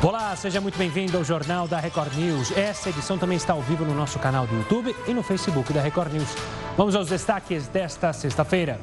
[0.00, 2.56] Olá, seja muito bem-vindo ao Jornal da Record News.
[2.56, 5.80] Essa edição também está ao vivo no nosso canal do YouTube e no Facebook da
[5.80, 6.28] Record News.
[6.76, 8.78] Vamos aos destaques desta sexta-feira.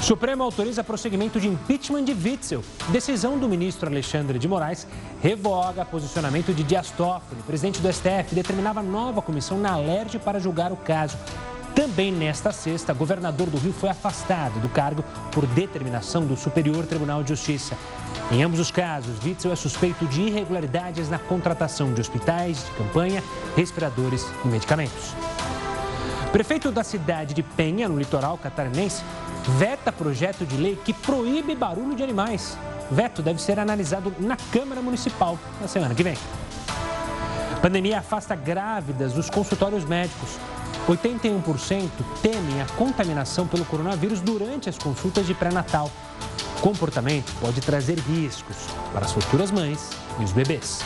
[0.00, 2.62] Supremo autoriza prosseguimento de impeachment de Witzel.
[2.90, 4.86] Decisão do ministro Alexandre de Moraes
[5.20, 7.42] revoga posicionamento de Dias Toffoli.
[7.42, 11.18] Presidente do STF determinava nova comissão na LERJ para julgar o caso.
[11.76, 17.22] Também nesta sexta, governador do Rio foi afastado do cargo por determinação do Superior Tribunal
[17.22, 17.76] de Justiça.
[18.32, 23.22] Em ambos os casos, Witzel é suspeito de irregularidades na contratação de hospitais, de campanha,
[23.54, 25.14] respiradores e medicamentos.
[26.32, 29.02] Prefeito da cidade de Penha, no litoral catarinense,
[29.58, 32.56] veta projeto de lei que proíbe barulho de animais.
[32.90, 36.16] Veto deve ser analisado na Câmara Municipal na semana que vem.
[37.60, 40.38] Pandemia afasta grávidas dos consultórios médicos.
[40.86, 41.90] 81%
[42.22, 45.90] temem a contaminação pelo coronavírus durante as consultas de pré-natal.
[46.58, 48.56] O comportamento pode trazer riscos
[48.92, 49.90] para as futuras mães
[50.20, 50.80] e os bebês.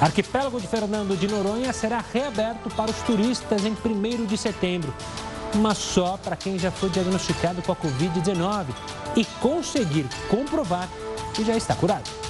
[0.00, 4.94] Arquipélago de Fernando de Noronha será reaberto para os turistas em 1 de setembro,
[5.56, 8.66] mas só para quem já foi diagnosticado com a Covid-19
[9.16, 10.88] e conseguir comprovar
[11.34, 12.27] que já está curado.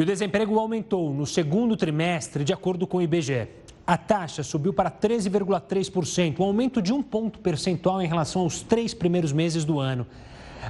[0.00, 3.46] E o desemprego aumentou no segundo trimestre, de acordo com o IBGE.
[3.86, 8.94] A taxa subiu para 13,3%, um aumento de um ponto percentual em relação aos três
[8.94, 10.06] primeiros meses do ano.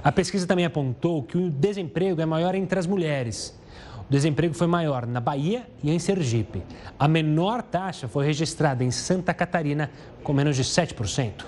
[0.02, 3.56] A pesquisa também apontou que o desemprego é maior entre as mulheres.
[4.00, 6.64] O desemprego foi maior na Bahia e em Sergipe.
[6.98, 9.92] A menor taxa foi registrada em Santa Catarina,
[10.24, 11.44] com menos de 7%.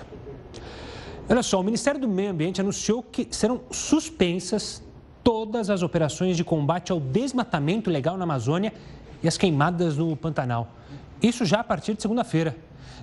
[1.27, 4.81] Olha só, o Ministério do Meio Ambiente anunciou que serão suspensas
[5.23, 8.73] todas as operações de combate ao desmatamento ilegal na Amazônia
[9.21, 10.73] e as queimadas no Pantanal.
[11.21, 12.55] Isso já a partir de segunda-feira.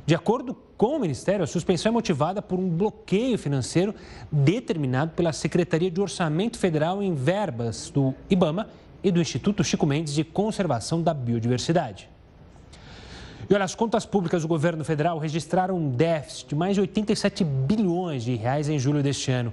[0.04, 3.94] De acordo com o Ministério, a suspensão é motivada por um bloqueio financeiro
[4.30, 8.68] determinado pela Secretaria de Orçamento Federal em verbas do IBAMA
[9.02, 12.08] e do Instituto Chico Mendes de Conservação da Biodiversidade.
[13.48, 17.42] E olha, as contas públicas do governo federal registraram um déficit de mais de 87
[17.42, 19.52] bilhões de reais em julho deste ano.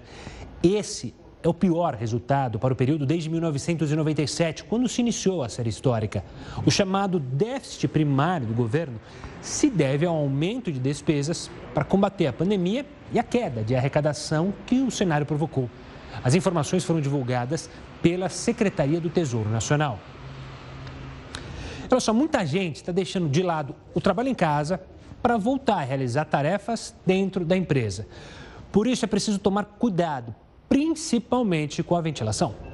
[0.61, 1.13] Esse
[1.47, 6.23] é o pior resultado para o período desde 1997, quando se iniciou a série histórica.
[6.65, 8.99] O chamado déficit primário do governo
[9.41, 14.53] se deve ao aumento de despesas para combater a pandemia e a queda de arrecadação
[14.65, 15.69] que o cenário provocou.
[16.21, 17.69] As informações foram divulgadas
[18.01, 19.99] pela Secretaria do Tesouro Nacional.
[21.89, 24.81] Olha só, muita gente está deixando de lado o trabalho em casa
[25.21, 28.05] para voltar a realizar tarefas dentro da empresa.
[28.69, 30.35] Por isso é preciso tomar cuidado
[30.69, 32.67] principalmente com a ventilação.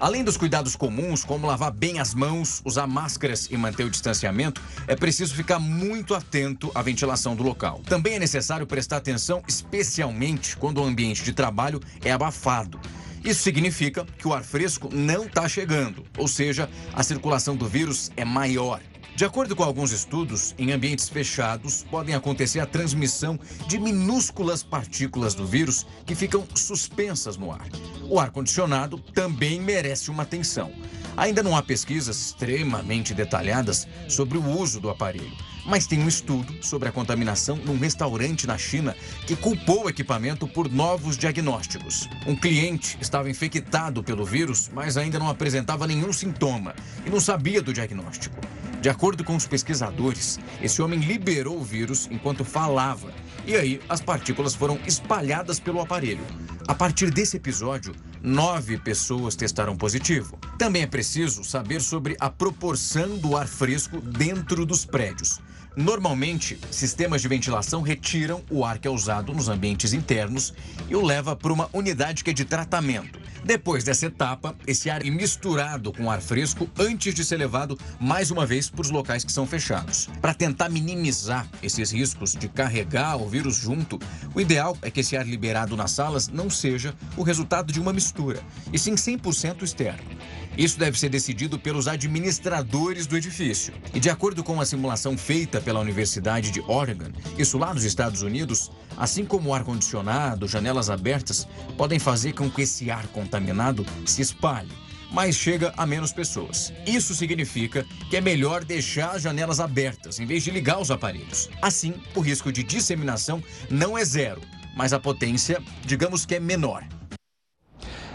[0.00, 4.60] Além dos cuidados comuns, como lavar bem as mãos, usar máscaras e manter o distanciamento,
[4.86, 7.80] é preciso ficar muito atento à ventilação do local.
[7.86, 12.80] Também é necessário prestar atenção, especialmente quando o ambiente de trabalho é abafado.
[13.24, 18.10] Isso significa que o ar fresco não está chegando, ou seja, a circulação do vírus
[18.16, 18.80] é maior.
[19.16, 23.38] De acordo com alguns estudos, em ambientes fechados podem acontecer a transmissão
[23.68, 27.68] de minúsculas partículas do vírus que ficam suspensas no ar.
[28.08, 30.72] O ar-condicionado também merece uma atenção.
[31.16, 36.54] Ainda não há pesquisas extremamente detalhadas sobre o uso do aparelho, mas tem um estudo
[36.62, 42.08] sobre a contaminação num restaurante na China que culpou o equipamento por novos diagnósticos.
[42.26, 46.74] Um cliente estava infectado pelo vírus, mas ainda não apresentava nenhum sintoma
[47.06, 48.36] e não sabia do diagnóstico.
[48.80, 53.10] De acordo com os pesquisadores, esse homem liberou o vírus enquanto falava.
[53.46, 56.24] E aí, as partículas foram espalhadas pelo aparelho.
[56.66, 60.38] A partir desse episódio, nove pessoas testaram positivo.
[60.58, 65.40] Também é preciso saber sobre a proporção do ar fresco dentro dos prédios.
[65.76, 70.54] Normalmente, sistemas de ventilação retiram o ar que é usado nos ambientes internos
[70.88, 73.18] e o leva para uma unidade que é de tratamento.
[73.44, 78.30] Depois dessa etapa, esse ar é misturado com ar fresco antes de ser levado mais
[78.30, 80.08] uma vez para os locais que são fechados.
[80.20, 83.98] Para tentar minimizar esses riscos de carregar o vírus junto,
[84.34, 87.92] o ideal é que esse ar liberado nas salas não seja o resultado de uma
[87.92, 88.40] mistura,
[88.72, 90.08] e sim 100% externo.
[90.56, 93.74] Isso deve ser decidido pelos administradores do edifício.
[93.92, 98.22] E de acordo com a simulação feita pela Universidade de Oregon, isso lá nos Estados
[98.22, 104.22] Unidos, assim como o ar-condicionado, janelas abertas, podem fazer com que esse ar contaminado se
[104.22, 104.84] espalhe
[105.14, 106.72] mas chega a menos pessoas.
[106.84, 111.48] Isso significa que é melhor deixar as janelas abertas em vez de ligar os aparelhos.
[111.62, 113.40] Assim, o risco de disseminação
[113.70, 114.40] não é zero,
[114.76, 116.84] mas a potência, digamos que é menor.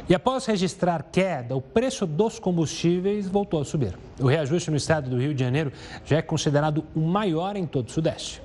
[0.10, 3.96] E após registrar queda, o preço dos combustíveis voltou a subir.
[4.20, 5.72] O reajuste no estado do Rio de Janeiro
[6.04, 8.42] já é considerado o maior em todo o Sudeste.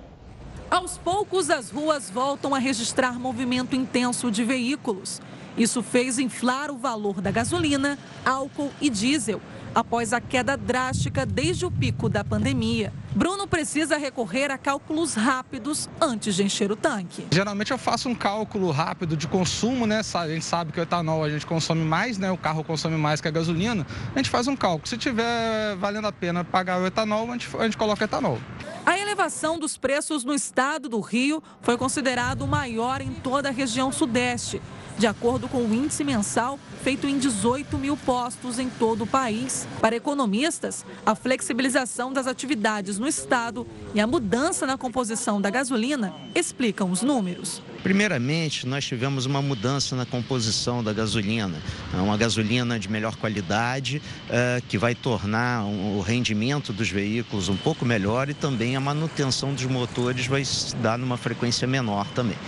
[0.70, 5.22] Aos poucos, as ruas voltam a registrar movimento intenso de veículos.
[5.56, 9.40] Isso fez inflar o valor da gasolina, álcool e diesel
[9.74, 12.92] após a queda drástica desde o pico da pandemia.
[13.14, 17.26] Bruno precisa recorrer a cálculos rápidos antes de encher o tanque.
[17.30, 20.00] Geralmente eu faço um cálculo rápido de consumo, né?
[20.14, 22.30] A gente sabe que o etanol a gente consome mais, né?
[22.30, 23.86] O carro consome mais que a gasolina.
[24.14, 24.88] A gente faz um cálculo.
[24.88, 28.38] Se tiver valendo a pena pagar o etanol, a gente, a gente coloca etanol.
[28.84, 33.52] A elevação dos preços no estado do Rio foi considerado o maior em toda a
[33.52, 34.60] região sudeste
[34.98, 39.66] de acordo com o índice mensal feito em 18 mil postos em todo o país.
[39.80, 46.14] Para economistas, a flexibilização das atividades no estado e a mudança na composição da gasolina
[46.34, 47.62] explicam os números.
[47.84, 51.58] Primeiramente, nós tivemos uma mudança na composição da gasolina,
[51.92, 54.00] é uma gasolina de melhor qualidade,
[54.30, 59.52] é, que vai tornar o rendimento dos veículos um pouco melhor e também a manutenção
[59.52, 62.38] dos motores vai se dar numa frequência menor também.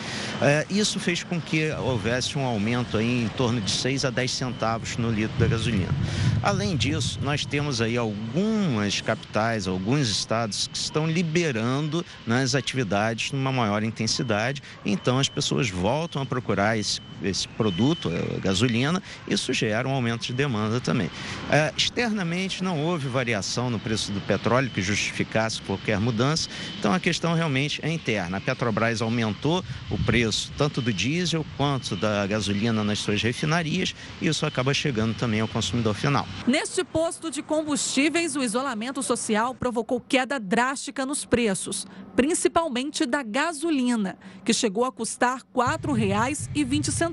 [0.41, 4.31] É, isso fez com que houvesse um aumento aí em torno de 6 a 10
[4.31, 5.95] centavos no litro da gasolina.
[6.43, 13.53] Além disso, nós temos aí algumas capitais, alguns estados que estão liberando nas atividades numa
[13.53, 19.89] maior intensidade, então as pessoas voltam a procurar esse, esse produto, a gasolina, isso gera
[19.89, 21.11] um aumento de demanda também.
[21.51, 26.49] É, externamente, não houve variação no preço do petróleo que justificasse qualquer mudança,
[26.79, 28.39] então a questão realmente é interna.
[28.39, 34.29] A Petrobras aumentou o preço tanto do diesel quanto da gasolina nas suas refinarias e
[34.29, 36.27] isso acaba chegando também ao consumidor final.
[36.47, 44.17] Neste posto de combustíveis, o isolamento social provocou queda drástica nos preços, principalmente da gasolina,
[44.45, 47.06] que chegou a custar custar R$ 4,20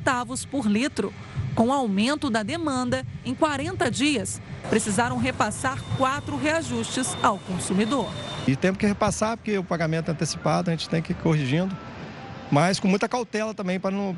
[0.49, 1.13] por litro.
[1.55, 8.09] Com o aumento da demanda, em 40 dias, precisaram repassar quatro reajustes ao consumidor.
[8.47, 11.75] E temos que repassar, porque o pagamento é antecipado, a gente tem que ir corrigindo,
[12.51, 14.17] mas com muita cautela também para não,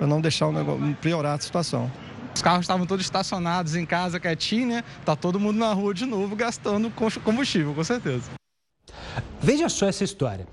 [0.00, 1.90] não deixar o negócio, piorar a situação.
[2.34, 4.84] Os carros estavam todos estacionados em casa, quietinho, né?
[5.04, 6.90] Tá todo mundo na rua de novo gastando
[7.22, 8.30] combustível, com certeza.
[9.40, 10.46] Veja só essa história.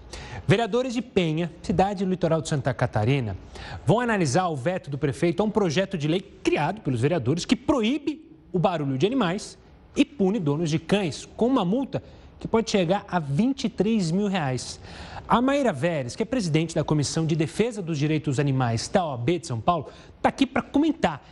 [0.51, 3.38] Vereadores de Penha, cidade litoral de Santa Catarina,
[3.86, 7.56] vão analisar o veto do prefeito a um projeto de lei criado pelos vereadores que
[7.56, 9.57] proíbe o barulho de animais
[9.95, 12.03] e pune donos de cães com uma multa
[12.38, 14.77] que pode chegar a 23 mil reais.
[15.25, 19.39] A Maíra Veres, que é presidente da Comissão de Defesa dos Direitos Animais da OAB
[19.39, 19.88] de São Paulo,
[20.18, 21.25] está aqui para comentar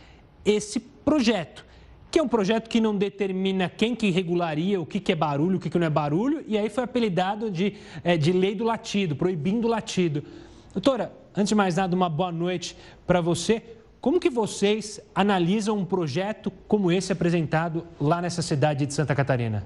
[0.46, 1.66] esse projeto
[2.10, 5.56] que é um projeto que não determina quem que regularia o que, que é barulho,
[5.56, 8.64] o que, que não é barulho, e aí foi apelidado de, é, de lei do
[8.64, 10.24] latido, proibindo o latido.
[10.72, 12.76] Doutora, antes de mais nada, uma boa noite
[13.06, 13.62] para você.
[14.00, 19.62] Como que vocês analisam um projeto como esse apresentado lá nessa cidade de Santa Catarina?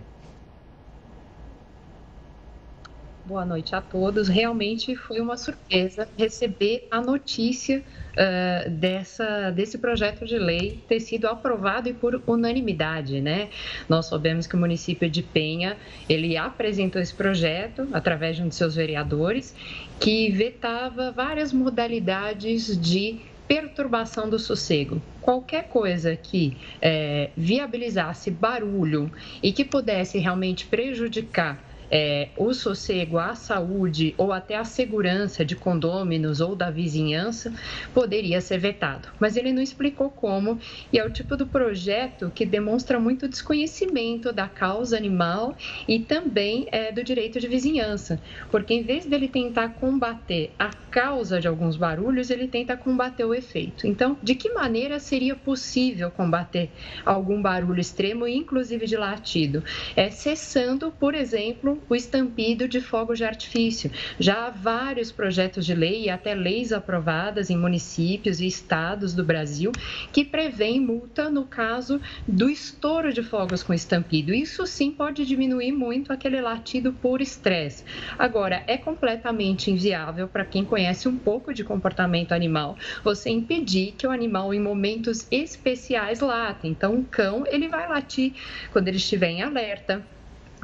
[3.26, 4.28] Boa noite a todos.
[4.28, 7.82] Realmente foi uma surpresa receber a notícia
[8.12, 13.48] uh, dessa, desse projeto de lei ter sido aprovado e por unanimidade, né?
[13.88, 18.54] Nós sabemos que o município de Penha, ele apresentou esse projeto através de um de
[18.56, 19.56] seus vereadores,
[19.98, 25.00] que vetava várias modalidades de perturbação do sossego.
[25.22, 29.10] Qualquer coisa que é, viabilizasse barulho
[29.42, 35.56] e que pudesse realmente prejudicar é, o sossego, a saúde ou até a segurança de
[35.56, 37.52] condôminos ou da vizinhança
[37.92, 39.08] poderia ser vetado.
[39.18, 40.58] Mas ele não explicou como,
[40.92, 45.56] e é o tipo do projeto que demonstra muito desconhecimento da causa animal
[45.86, 48.20] e também é, do direito de vizinhança,
[48.50, 53.34] porque em vez dele tentar combater a causa de alguns barulhos, ele tenta combater o
[53.34, 53.86] efeito.
[53.86, 56.70] Então, de que maneira seria possível combater
[57.04, 59.64] algum barulho extremo, inclusive de latido?
[59.96, 63.90] É cessando, por exemplo, o estampido de fogos de artifício.
[64.18, 69.24] Já há vários projetos de lei e até leis aprovadas em municípios e estados do
[69.24, 69.72] Brasil
[70.12, 74.32] que prevêem multa no caso do estouro de fogos com estampido.
[74.32, 77.84] Isso sim pode diminuir muito aquele latido por estresse.
[78.18, 84.06] Agora, é completamente inviável para quem conhece um pouco de comportamento animal você impedir que
[84.06, 86.66] o animal em momentos especiais lata.
[86.66, 88.32] Então, um cão, ele vai latir
[88.72, 90.04] quando ele estiver em alerta,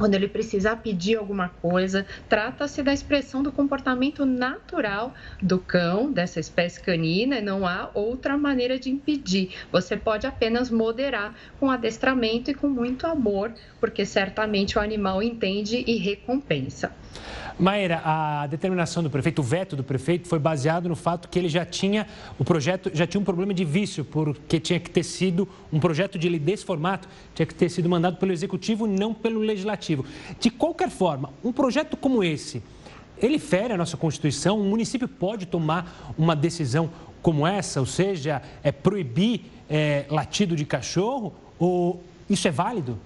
[0.00, 6.40] quando ele precisar pedir alguma coisa, trata-se da expressão do comportamento natural do cão, dessa
[6.40, 9.54] espécie canina, e não há outra maneira de impedir.
[9.71, 15.85] Você pode apenas moderar com adestramento e com muito amor, porque certamente o animal entende
[15.87, 16.97] e recompensa.
[17.59, 21.49] Maíra, a determinação do prefeito, o veto do prefeito, foi baseado no fato que ele
[21.49, 22.07] já tinha,
[22.38, 26.19] o projeto já tinha um problema de vício, porque tinha que ter sido um projeto
[26.19, 30.07] de desse formato, tinha que ter sido mandado pelo executivo, não pelo legislativo.
[30.38, 32.62] De qualquer forma, um projeto como esse,
[33.19, 34.59] ele fere a nossa Constituição?
[34.59, 36.90] O município pode tomar uma decisão
[37.21, 41.35] como essa, ou seja, é proibir é, latido de cachorro?
[41.59, 42.99] Ou isso é válido?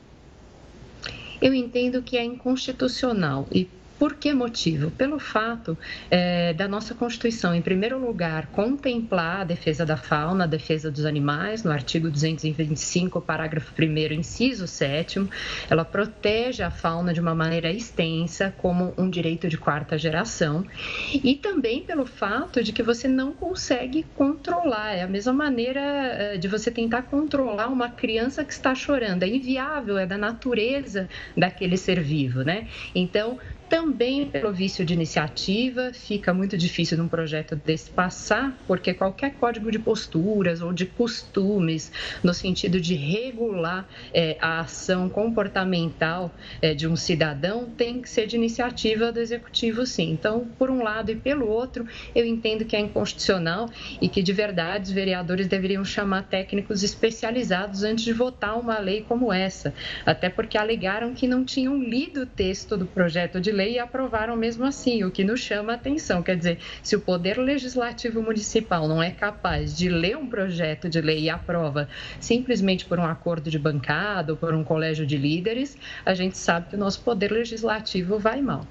[1.42, 3.68] Eu entendo que é inconstitucional e
[4.04, 4.90] por que motivo?
[4.90, 5.78] Pelo fato
[6.10, 11.06] é, da nossa Constituição, em primeiro lugar, contemplar a defesa da fauna, a defesa dos
[11.06, 15.26] animais, no artigo 225, parágrafo 1, inciso 7,
[15.70, 20.66] ela protege a fauna de uma maneira extensa, como um direito de quarta geração,
[21.14, 26.36] e também pelo fato de que você não consegue controlar, é a mesma maneira é,
[26.36, 31.78] de você tentar controlar uma criança que está chorando, é inviável, é da natureza daquele
[31.78, 32.68] ser vivo, né?
[32.94, 33.38] Então,
[33.74, 39.68] também pelo vício de iniciativa, fica muito difícil num projeto desse passar, porque qualquer código
[39.68, 41.90] de posturas ou de costumes,
[42.22, 48.28] no sentido de regular é, a ação comportamental é, de um cidadão, tem que ser
[48.28, 50.12] de iniciativa do executivo, sim.
[50.12, 53.68] Então, por um lado e pelo outro, eu entendo que é inconstitucional
[54.00, 59.04] e que, de verdade, os vereadores deveriam chamar técnicos especializados antes de votar uma lei
[59.08, 59.74] como essa,
[60.06, 64.36] até porque alegaram que não tinham lido o texto do projeto de lei e aprovaram
[64.36, 66.22] mesmo assim, o que nos chama a atenção.
[66.22, 71.00] Quer dizer, se o Poder Legislativo Municipal não é capaz de ler um projeto de
[71.00, 71.88] lei e aprova
[72.20, 76.70] simplesmente por um acordo de bancada ou por um colégio de líderes, a gente sabe
[76.70, 78.66] que o nosso Poder Legislativo vai mal.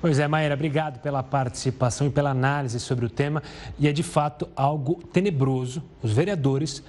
[0.00, 3.42] Pois é, Maíra, obrigado pela participação e pela análise sobre o tema.
[3.78, 6.82] E é de fato algo tenebroso os vereadores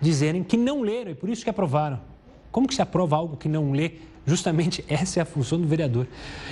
[0.00, 2.00] dizerem que não leram e por isso que aprovaram.
[2.50, 3.92] Como que se aprova algo que não lê?
[4.26, 6.06] Justamente essa é a função do vereador.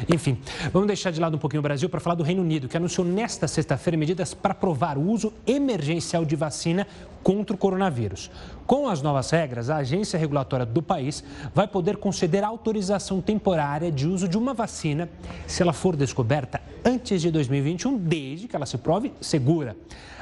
[0.09, 0.39] Enfim,
[0.73, 3.07] vamos deixar de lado um pouquinho o Brasil para falar do Reino Unido, que anunciou
[3.07, 6.87] nesta sexta-feira medidas para aprovar o uso emergencial de vacina
[7.23, 8.31] contra o coronavírus.
[8.67, 11.23] Com as novas regras, a agência regulatória do país
[11.55, 15.09] vai poder conceder autorização temporária de uso de uma vacina
[15.47, 19.77] se ela for descoberta antes de 2021, desde que ela se prove segura.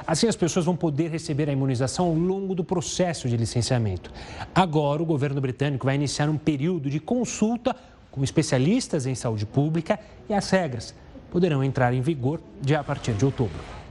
[0.05, 4.11] Assim, as pessoas vão poder receber a imunização ao longo do processo de licenciamento.
[4.53, 7.73] Agora, o governo britânico vai iniciar um período de consulta
[8.11, 9.97] com especialistas em saúde pública
[10.27, 10.93] e as regras
[11.31, 13.82] poderão entrar em vigor já a partir de outubro.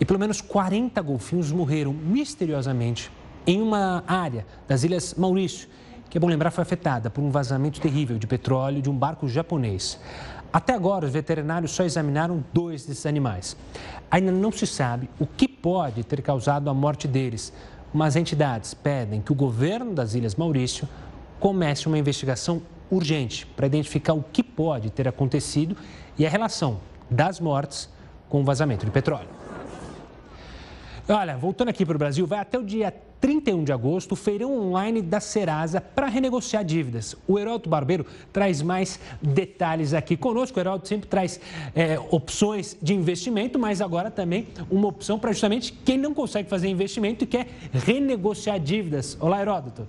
[0.00, 3.10] E pelo menos 40 golfinhos morreram misteriosamente
[3.46, 5.68] em uma área das Ilhas Maurício,
[6.08, 9.28] que é bom lembrar foi afetada por um vazamento terrível de petróleo de um barco
[9.28, 9.98] japonês.
[10.52, 13.56] Até agora, os veterinários só examinaram dois desses animais.
[14.10, 17.52] Ainda não se sabe o que pode ter causado a morte deles,
[17.92, 20.88] mas entidades pedem que o governo das Ilhas Maurício
[21.38, 25.76] comece uma investigação urgente para identificar o que pode ter acontecido
[26.18, 27.88] e a relação das mortes
[28.28, 29.37] com o vazamento de petróleo.
[31.10, 34.54] Olha, voltando aqui para o Brasil, vai até o dia 31 de agosto, o feirão
[34.58, 37.16] online da Serasa para renegociar dívidas.
[37.26, 40.58] O Heródoto Barbeiro traz mais detalhes aqui conosco.
[40.58, 41.40] O Heródoto sempre traz
[41.74, 46.68] é, opções de investimento, mas agora também uma opção para justamente quem não consegue fazer
[46.68, 49.16] investimento e quer renegociar dívidas.
[49.18, 49.88] Olá, Heródoto.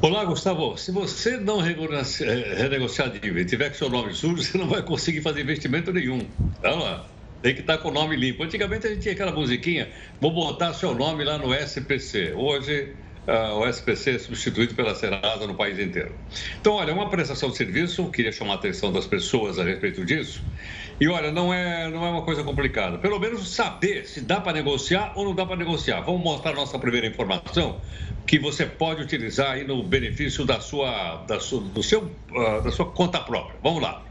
[0.00, 0.76] Olá, Gustavo.
[0.76, 5.20] Se você não renegociar dívida e tiver com seu nome sujo, você não vai conseguir
[5.20, 6.20] fazer investimento nenhum.
[6.60, 7.11] Vamos lá.
[7.42, 8.44] Tem que estar com o nome limpo.
[8.44, 12.32] Antigamente a gente tinha aquela musiquinha, vou botar seu nome lá no SPC.
[12.36, 12.94] Hoje
[13.26, 16.14] uh, o SPC é substituído pela Serasa no país inteiro.
[16.60, 20.42] Então, olha, uma prestação de serviço, queria chamar a atenção das pessoas a respeito disso.
[21.00, 22.96] E olha, não é, não é uma coisa complicada.
[22.98, 26.00] Pelo menos saber se dá para negociar ou não dá para negociar.
[26.02, 27.80] Vamos mostrar nossa primeira informação
[28.24, 32.70] que você pode utilizar aí no benefício da sua, da sua, do seu, uh, da
[32.70, 33.56] sua conta própria.
[33.62, 34.04] Vamos lá.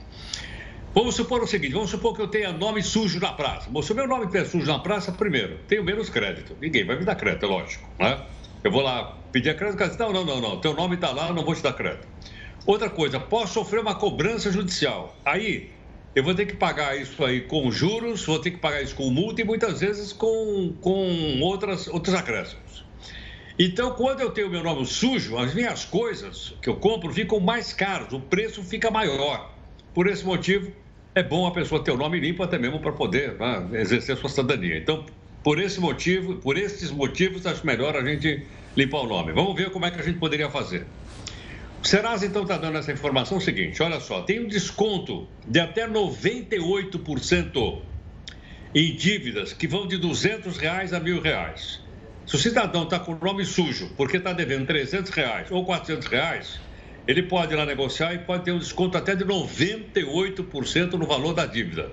[0.93, 3.69] Vamos supor o seguinte: vamos supor que eu tenha nome sujo na praça.
[3.69, 6.55] Bom, se o meu nome estiver sujo na praça, primeiro, tenho menos crédito.
[6.59, 7.89] Ninguém vai me dar crédito, é lógico.
[7.97, 8.19] Né?
[8.63, 11.43] Eu vou lá pedir crédito, diz, não, não, não, não, teu nome está lá, não
[11.43, 12.07] vou te dar crédito.
[12.65, 15.15] Outra coisa, posso sofrer uma cobrança judicial.
[15.25, 15.71] Aí,
[16.13, 19.09] eu vou ter que pagar isso aí com juros, vou ter que pagar isso com
[19.09, 22.85] multa e muitas vezes com, com outras, outros acréscimos.
[23.57, 27.73] Então, quando eu tenho meu nome sujo, as minhas coisas que eu compro ficam mais
[27.73, 29.50] caras, o preço fica maior.
[29.93, 30.71] Por esse motivo,
[31.13, 34.29] é bom a pessoa ter o nome limpo até mesmo para poder né, exercer sua
[34.29, 34.77] cidadania.
[34.77, 35.05] Então,
[35.43, 38.45] por esse motivo, por esses motivos, acho melhor a gente
[38.75, 39.33] limpar o nome.
[39.33, 40.85] Vamos ver como é que a gente poderia fazer.
[41.83, 45.87] O Serasa, então, está dando essa informação seguinte: olha só, tem um desconto de até
[45.87, 47.81] 98%
[48.73, 51.81] em dívidas que vão de 200 reais a mil reais.
[52.25, 56.07] Se o cidadão está com o nome sujo porque está devendo 300 reais ou 400
[56.07, 56.59] reais,
[57.07, 61.33] ele pode ir lá negociar e pode ter um desconto até de 98% no valor
[61.33, 61.91] da dívida.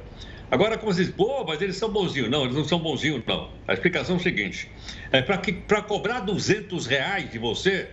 [0.50, 2.30] Agora, como vocês pô, mas eles são bonzinhos.
[2.30, 3.50] Não, eles não são bonzinhos, não.
[3.66, 4.70] A explicação é a seguinte:
[5.12, 7.88] é para cobrar 200 reais de você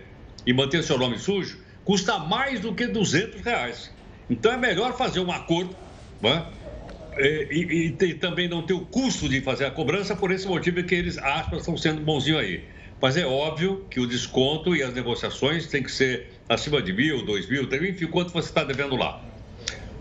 [0.46, 3.92] e manter seu nome sujo, custa mais do que 200 reais.
[4.28, 5.76] Então é melhor fazer um acordo
[6.20, 6.46] né?
[7.18, 10.80] e, e, e, também não ter o custo de fazer a cobrança, por esse motivo
[10.80, 12.64] é que eles, aspas, estão sendo bonzinhos aí.
[13.00, 17.24] Mas é óbvio que o desconto e as negociações têm que ser acima de mil,
[17.24, 19.22] dois mil, três enfim, quanto você está devendo lá.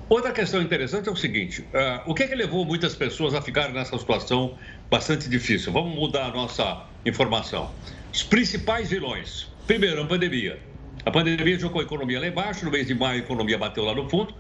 [0.08, 3.42] Outra questão interessante é o seguinte: uh, o que é que levou muitas pessoas a
[3.42, 4.58] ficarem nessa situação
[4.90, 5.72] bastante difícil?
[5.72, 7.72] Vamos mudar a nossa informação.
[8.14, 9.48] Os principais vilões.
[9.66, 10.60] Primeiro, a pandemia.
[11.04, 13.96] A pandemia jogou a economia lá embaixo, no mês de maio a economia bateu lá
[13.96, 14.34] no fundo.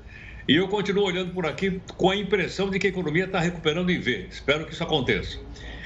[0.48, 3.90] E eu continuo olhando por aqui com a impressão de que a economia está recuperando
[3.90, 4.28] em V.
[4.30, 5.40] Espero que isso aconteça.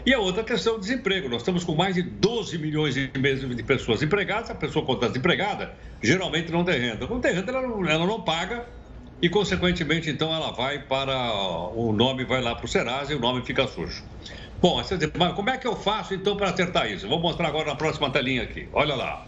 [0.10, 1.30] E a outra questão do desemprego.
[1.30, 4.50] Nós estamos com mais de 12 milhões de pessoas empregadas.
[4.50, 7.06] A pessoa, quando está desempregada, geralmente não tem renda.
[7.06, 8.66] Não tem renda, ela não, ela não paga
[9.22, 11.32] e, consequentemente, então ela vai para.
[11.75, 14.04] O nome vai lá para o Serasa e o nome fica sujo.
[14.60, 14.82] Bom,
[15.16, 17.08] mas como é que eu faço então para acertar isso?
[17.08, 18.68] Vou mostrar agora na próxima telinha aqui.
[18.74, 19.28] Olha lá.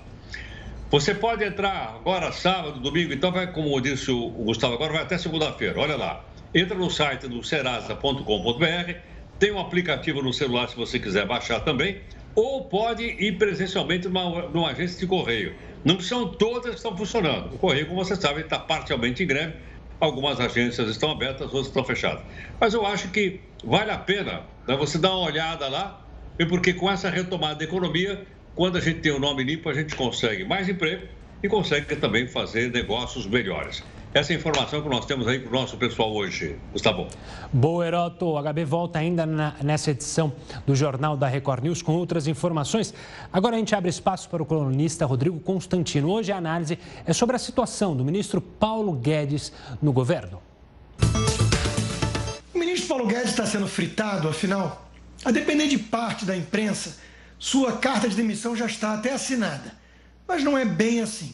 [0.89, 5.15] Você pode entrar agora, sábado, domingo, então vai, como disse o Gustavo, agora vai até
[5.19, 5.79] segunda-feira.
[5.79, 6.25] Olha lá.
[6.55, 8.95] Entra no site do serasa.com.br,
[9.41, 11.99] tem um aplicativo no celular se você quiser baixar também,
[12.35, 15.55] ou pode ir presencialmente numa, numa agência de correio.
[15.83, 17.55] Não são todas que estão funcionando.
[17.55, 19.55] O correio, como você sabe, está parcialmente em greve
[19.99, 22.23] Algumas agências estão abertas, outras estão fechadas.
[22.59, 26.07] Mas eu acho que vale a pena né, você dar uma olhada lá,
[26.47, 29.95] porque com essa retomada da economia, quando a gente tem o nome limpo, a gente
[29.95, 31.07] consegue mais emprego
[31.43, 33.83] e consegue também fazer negócios melhores.
[34.13, 37.07] Essa é a informação que nós temos aí para o nosso pessoal hoje, Gustavo.
[37.53, 38.25] Boa, Heroto.
[38.25, 40.33] O HB volta ainda na, nessa edição
[40.67, 42.93] do Jornal da Record News com outras informações.
[43.31, 46.11] Agora a gente abre espaço para o colunista Rodrigo Constantino.
[46.11, 50.41] Hoje a análise é sobre a situação do ministro Paulo Guedes no governo.
[52.53, 54.89] O ministro Paulo Guedes está sendo fritado, afinal,
[55.23, 56.97] a depender de parte da imprensa,
[57.39, 59.71] sua carta de demissão já está até assinada.
[60.27, 61.33] Mas não é bem assim.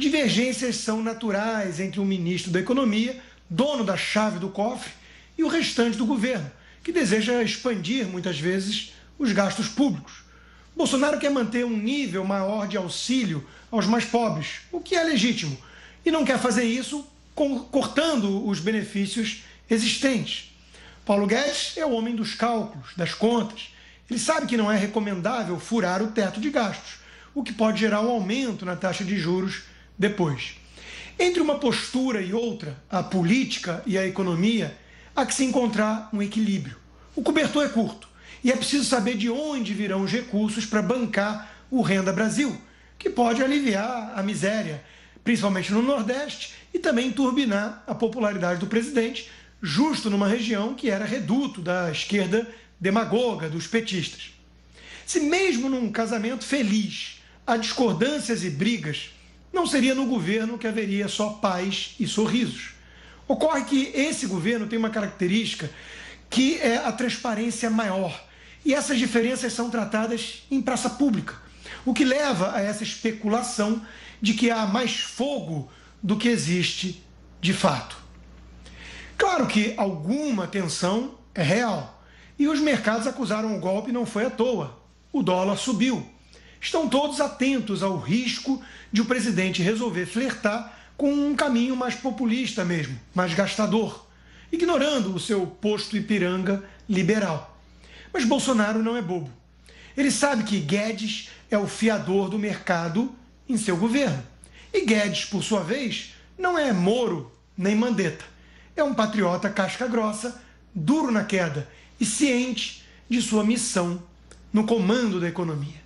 [0.00, 4.90] Divergências são naturais entre o ministro da Economia, dono da chave do cofre,
[5.36, 6.50] e o restante do governo,
[6.82, 10.22] que deseja expandir muitas vezes os gastos públicos.
[10.74, 15.54] Bolsonaro quer manter um nível maior de auxílio aos mais pobres, o que é legítimo,
[16.02, 17.06] e não quer fazer isso
[17.70, 20.50] cortando os benefícios existentes.
[21.04, 23.68] Paulo Guedes é o homem dos cálculos, das contas.
[24.08, 26.94] Ele sabe que não é recomendável furar o teto de gastos,
[27.34, 29.68] o que pode gerar um aumento na taxa de juros
[30.00, 30.54] depois.
[31.18, 34.74] Entre uma postura e outra, a política e a economia,
[35.14, 36.78] há que se encontrar um equilíbrio.
[37.14, 38.08] O cobertor é curto
[38.42, 42.58] e é preciso saber de onde virão os recursos para bancar o Renda Brasil,
[42.98, 44.82] que pode aliviar a miséria,
[45.22, 51.04] principalmente no Nordeste, e também turbinar a popularidade do presidente, justo numa região que era
[51.04, 52.48] reduto da esquerda
[52.80, 54.32] demagoga dos petistas.
[55.04, 59.10] Se mesmo num casamento feliz há discordâncias e brigas,
[59.52, 62.74] não seria no governo que haveria só paz e sorrisos.
[63.26, 65.70] Ocorre que esse governo tem uma característica
[66.28, 68.28] que é a transparência maior.
[68.64, 71.34] E essas diferenças são tratadas em praça pública,
[71.84, 73.82] o que leva a essa especulação
[74.20, 75.70] de que há mais fogo
[76.02, 77.02] do que existe
[77.40, 77.96] de fato.
[79.16, 82.02] Claro que alguma tensão é real.
[82.38, 84.78] E os mercados acusaram o golpe não foi à toa.
[85.12, 86.08] O dólar subiu
[86.60, 92.64] estão todos atentos ao risco de o presidente resolver flertar com um caminho mais populista
[92.64, 94.06] mesmo, mais gastador,
[94.52, 97.58] ignorando o seu posto Ipiranga liberal.
[98.12, 99.30] Mas Bolsonaro não é bobo.
[99.96, 103.14] Ele sabe que Guedes é o fiador do mercado
[103.48, 104.22] em seu governo.
[104.72, 108.24] E Guedes, por sua vez, não é Moro nem Mandetta.
[108.76, 110.40] É um patriota casca grossa,
[110.74, 111.68] duro na queda
[111.98, 114.02] e ciente de sua missão
[114.52, 115.79] no comando da economia.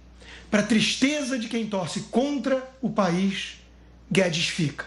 [0.54, 3.60] Para tristeza de quem torce contra o país,
[4.08, 4.86] Guedes fica.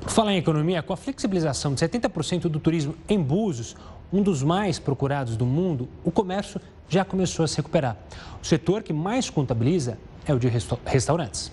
[0.00, 3.74] Por falar em economia, com a flexibilização de 70% do turismo em Búzios,
[4.12, 7.96] um dos mais procurados do mundo, o comércio já começou a se recuperar.
[8.40, 10.46] O setor que mais contabiliza é o de
[10.84, 11.50] restaurantes.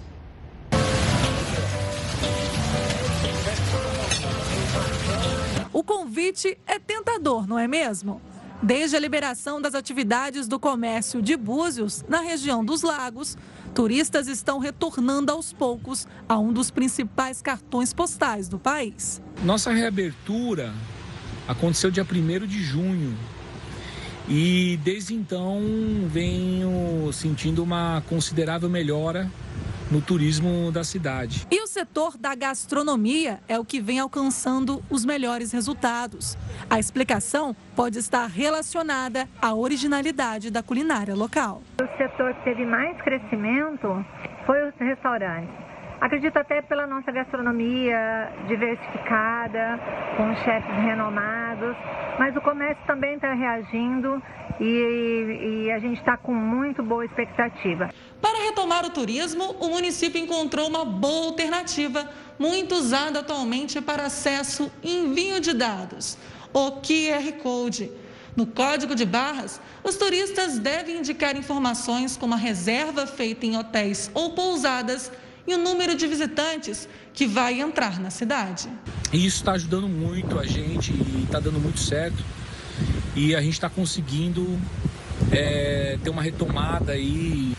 [5.73, 8.21] O convite é tentador, não é mesmo?
[8.63, 13.38] Desde a liberação das atividades do comércio de Búzios, na região dos lagos,
[13.76, 19.21] turistas estão retornando aos poucos a um dos principais cartões postais do país.
[19.43, 20.73] Nossa reabertura
[21.45, 23.17] aconteceu dia 1 de junho.
[24.30, 25.60] E desde então
[26.08, 29.30] venho sentindo uma considerável melhora
[29.93, 31.45] no turismo da cidade.
[31.51, 36.36] E o setor da gastronomia é o que vem alcançando os melhores resultados.
[36.67, 41.62] A explicação pode estar relacionada à originalidade da culinária local.
[41.79, 44.03] O setor que teve mais crescimento
[44.47, 45.53] foi os restaurantes.
[46.01, 49.79] Acredito até pela nossa gastronomia diversificada,
[50.17, 51.77] com chefes renomados,
[52.19, 54.21] mas o comércio também está reagindo
[54.59, 57.89] e, e a gente está com muito boa expectativa.
[58.21, 64.71] Para retomar o turismo, o município encontrou uma boa alternativa, muito usada atualmente para acesso
[64.83, 66.17] e envio de dados:
[66.53, 67.91] o QR Code.
[68.35, 74.09] No código de barras, os turistas devem indicar informações como a reserva feita em hotéis
[74.11, 75.11] ou pousadas
[75.45, 78.69] e o número de visitantes que vai entrar na cidade.
[79.11, 82.23] Isso está ajudando muito a gente e está dando muito certo.
[83.15, 84.60] E a gente está conseguindo
[85.32, 87.56] é, ter uma retomada aí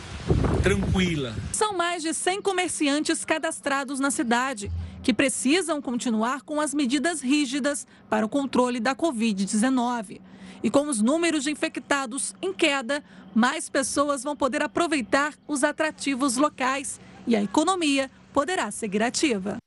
[0.62, 1.34] tranquila.
[1.52, 4.70] São mais de 100 comerciantes cadastrados na cidade
[5.02, 10.20] que precisam continuar com as medidas rígidas para o controle da Covid-19.
[10.62, 16.36] E com os números de infectados em queda, mais pessoas vão poder aproveitar os atrativos
[16.36, 19.58] locais e a economia poderá seguir ativa.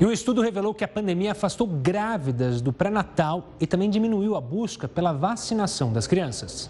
[0.00, 4.40] E um estudo revelou que a pandemia afastou grávidas do pré-natal e também diminuiu a
[4.40, 6.68] busca pela vacinação das crianças.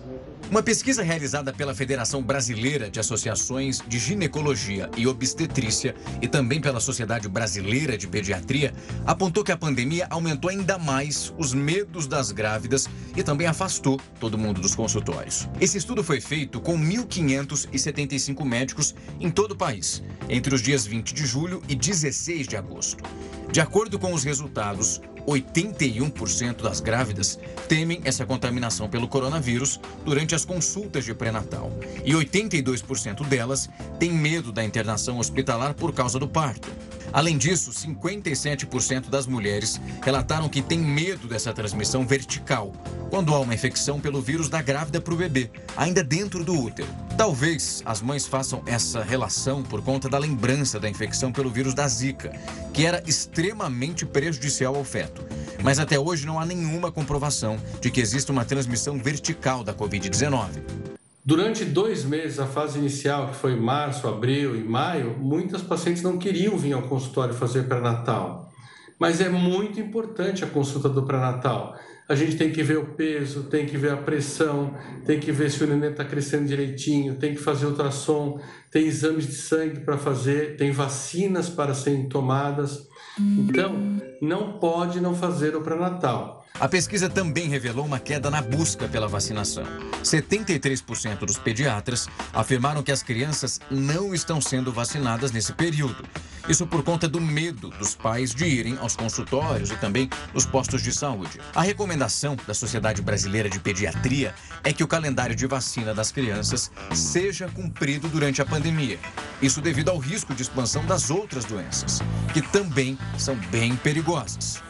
[0.50, 6.80] Uma pesquisa realizada pela Federação Brasileira de Associações de Ginecologia e Obstetrícia e também pela
[6.80, 8.72] Sociedade Brasileira de Pediatria
[9.07, 14.38] apontou que a pandemia aumentou ainda mais os medos das grávidas e também afastou todo
[14.38, 15.48] mundo dos consultórios.
[15.61, 21.14] Esse estudo foi feito com 1.575 médicos em todo o país, entre os dias 20
[21.14, 23.02] de julho e 16 de agosto.
[23.50, 30.45] De acordo com os resultados, 81% das grávidas temem essa contaminação pelo coronavírus durante as
[30.45, 31.73] consultas de pré-natal.
[32.05, 36.71] E 82% delas têm medo da internação hospitalar por causa do parto.
[37.14, 42.72] Além disso, 57% das mulheres relataram que têm medo dessa transmissão vertical,
[43.09, 46.88] quando há uma infecção pelo vírus da grávida para o bebê, ainda dentro do útero.
[47.16, 51.87] Talvez as mães façam essa relação por conta da lembrança da infecção pelo vírus da
[51.87, 52.33] Zika,
[52.72, 55.24] que era extremamente prejudicial ao feto.
[55.62, 60.93] Mas até hoje não há nenhuma comprovação de que exista uma transmissão vertical da Covid-19.
[61.27, 66.19] Durante dois meses, a fase inicial, que foi março, abril e maio, muitas pacientes não
[66.19, 68.53] queriam vir ao consultório fazer pré-natal.
[68.99, 71.75] Mas é muito importante a consulta do pré-natal.
[72.07, 74.75] A gente tem que ver o peso, tem que ver a pressão,
[75.07, 78.39] tem que ver se o neném está crescendo direitinho, tem que fazer ultrassom,
[78.71, 82.87] tem exames de sangue para fazer, tem vacinas para serem tomadas.
[83.19, 83.73] Então,
[84.21, 86.43] não pode não fazer o pré-natal.
[86.61, 89.64] A pesquisa também revelou uma queda na busca pela vacinação.
[90.05, 96.05] 73% dos pediatras afirmaram que as crianças não estão sendo vacinadas nesse período.
[96.49, 100.81] Isso por conta do medo dos pais de irem aos consultórios e também nos postos
[100.81, 101.40] de saúde.
[101.57, 106.71] A recomendação da Sociedade Brasileira de Pediatria é que o calendário de vacina das crianças
[106.95, 109.01] seja cumprido durante a pandemia.
[109.43, 112.01] Isso devido ao risco de expansão das outras doenças,
[112.33, 114.62] que também são bem perigosas.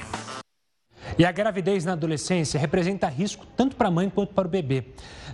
[1.19, 4.85] E a gravidez na adolescência representa risco tanto para a mãe quanto para o bebê.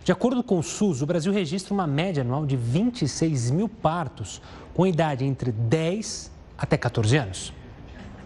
[0.04, 4.40] De acordo com o SUS, o Brasil registra uma média anual de 26 mil partos
[4.74, 7.59] com idade entre 10 até 14 anos.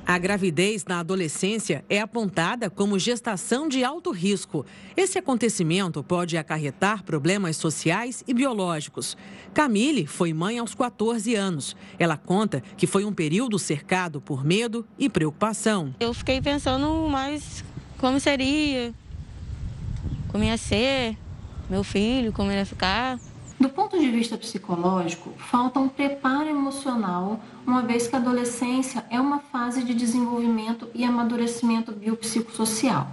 [0.06, 4.66] A gravidez na adolescência é apontada como gestação de alto risco.
[4.94, 9.16] Esse acontecimento pode acarretar problemas sociais e biológicos.
[9.54, 11.74] Camille foi mãe aos 14 anos.
[11.98, 15.94] Ela conta que foi um período cercado por medo e preocupação.
[15.98, 17.64] Eu fiquei pensando mais
[17.96, 18.92] como seria,
[20.28, 21.16] como ia ser
[21.70, 23.18] meu filho, como ia ficar.
[23.58, 29.20] Do ponto de vista psicológico, falta um preparo emocional, uma vez que a adolescência é
[29.20, 33.06] uma fase de desenvolvimento e amadurecimento biopsicossocial.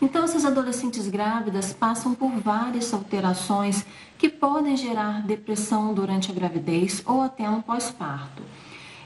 [0.00, 3.86] Então, essas adolescentes grávidas passam por várias alterações
[4.18, 8.42] que podem gerar depressão durante a gravidez ou até no pós-parto.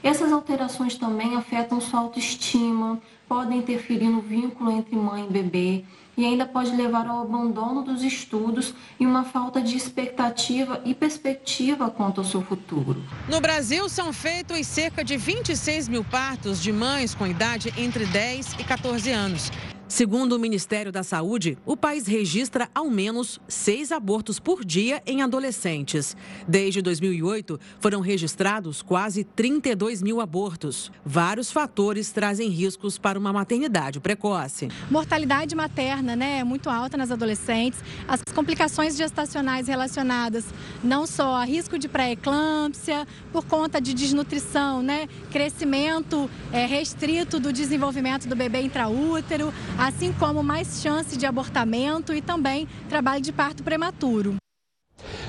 [0.03, 5.85] Essas alterações também afetam sua autoestima, podem interferir no vínculo entre mãe e bebê
[6.17, 11.91] e ainda pode levar ao abandono dos estudos e uma falta de expectativa e perspectiva
[11.91, 13.01] quanto ao seu futuro.
[13.29, 18.53] No Brasil, são feitos cerca de 26 mil partos de mães com idade entre 10
[18.59, 19.51] e 14 anos.
[19.87, 25.21] Segundo o Ministério da Saúde, o país registra ao menos seis abortos por dia em
[25.21, 26.15] adolescentes.
[26.45, 30.91] Desde 2008, foram registrados quase 32 mil abortos.
[31.05, 34.67] Vários fatores trazem riscos para uma maternidade precoce.
[34.91, 37.79] Mortalidade materna né, é muito alta nas adolescentes.
[38.05, 40.43] As complicações gestacionais relacionadas
[40.83, 47.53] não só a risco de pré-eclâmpsia, por conta de desnutrição, né, crescimento é, restrito do
[47.53, 53.63] desenvolvimento do bebê intraútero assim como mais chance de abortamento e também trabalho de parto
[53.63, 54.35] prematuro.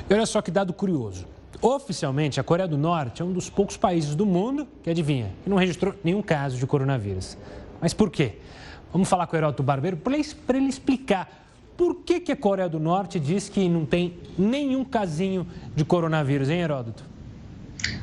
[0.08, 1.26] E olha só que dado curioso.
[1.60, 5.50] Oficialmente, a Coreia do Norte é um dos poucos países do mundo que, adivinha, que
[5.50, 7.36] não registrou nenhum caso de coronavírus.
[7.80, 8.38] Mas por quê?
[8.92, 10.16] Vamos falar com o Heródoto Barbeiro para
[10.56, 15.46] ele explicar por que, que a Coreia do Norte diz que não tem nenhum casinho
[15.76, 17.04] de coronavírus, hein, Heródoto?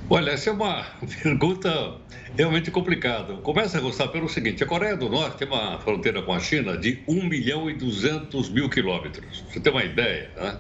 [0.08, 0.86] Olha, essa é uma
[1.24, 2.00] pergunta
[2.38, 3.34] realmente complicada.
[3.38, 6.78] Começa a gostar pelo seguinte: a Coreia do Norte tem uma fronteira com a China
[6.78, 9.44] de 1 milhão e 200 mil quilômetros.
[9.50, 10.60] Você tem uma ideia, né?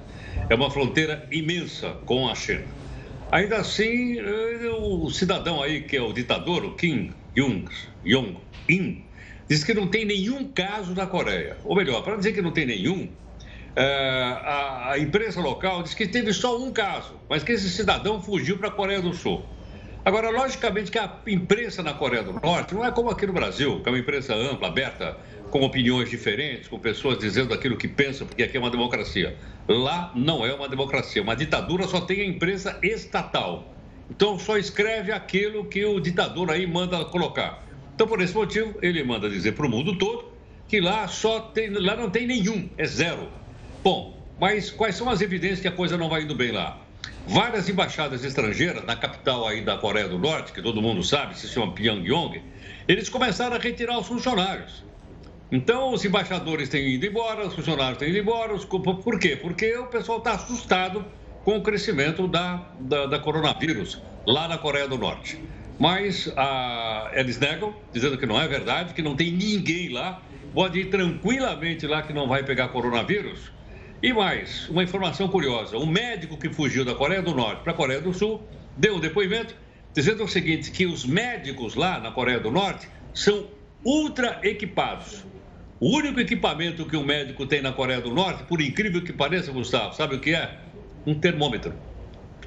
[0.49, 2.65] É uma fronteira imensa com a China.
[3.31, 9.03] Ainda assim, eh, o cidadão aí, que é o ditador, o Kim Jong-un,
[9.47, 11.57] diz que não tem nenhum caso na Coreia.
[11.63, 13.09] Ou melhor, para dizer que não tem nenhum,
[13.81, 18.57] a, a imprensa local diz que teve só um caso, mas que esse cidadão fugiu
[18.57, 19.43] para a Coreia do Sul.
[20.05, 23.81] Agora, logicamente que a imprensa na Coreia do Norte não é como aqui no Brasil,
[23.81, 25.17] que é uma imprensa ampla, aberta,
[25.49, 29.35] com opiniões diferentes, com pessoas dizendo aquilo que pensam, porque aqui é uma democracia.
[29.67, 31.23] Lá não é uma democracia.
[31.23, 33.73] Uma ditadura só tem a imprensa estatal.
[34.09, 37.63] Então só escreve aquilo que o ditador aí manda colocar.
[37.95, 40.25] Então, por esse motivo, ele manda dizer para o mundo todo
[40.67, 43.27] que lá só tem, lá não tem nenhum, é zero.
[43.85, 46.81] Bom, mas quais são as evidências que a coisa não vai indo bem lá?
[47.27, 51.47] Várias embaixadas estrangeiras, na capital aí da Coreia do Norte, que todo mundo sabe, se
[51.47, 52.41] chama Pyongyang,
[52.87, 54.83] eles começaram a retirar os funcionários.
[55.51, 58.55] Então, os embaixadores têm ido embora, os funcionários têm ido embora.
[58.55, 58.65] Os...
[58.65, 59.35] Por quê?
[59.35, 61.05] Porque o pessoal está assustado
[61.43, 65.39] com o crescimento da, da, da, coronavírus lá na Coreia do Norte.
[65.77, 70.23] Mas a, eles negam, dizendo que não é verdade, que não tem ninguém lá.
[70.55, 73.53] Pode ir tranquilamente lá que não vai pegar coronavírus.
[74.01, 77.75] E mais, uma informação curiosa: o médico que fugiu da Coreia do Norte para a
[77.75, 79.55] Coreia do Sul deu um depoimento
[79.93, 83.47] dizendo o seguinte: que os médicos lá na Coreia do Norte são
[83.83, 85.23] ultra equipados.
[85.79, 89.51] O único equipamento que um médico tem na Coreia do Norte, por incrível que pareça,
[89.51, 90.59] Gustavo, sabe o que é?
[91.05, 91.73] Um termômetro.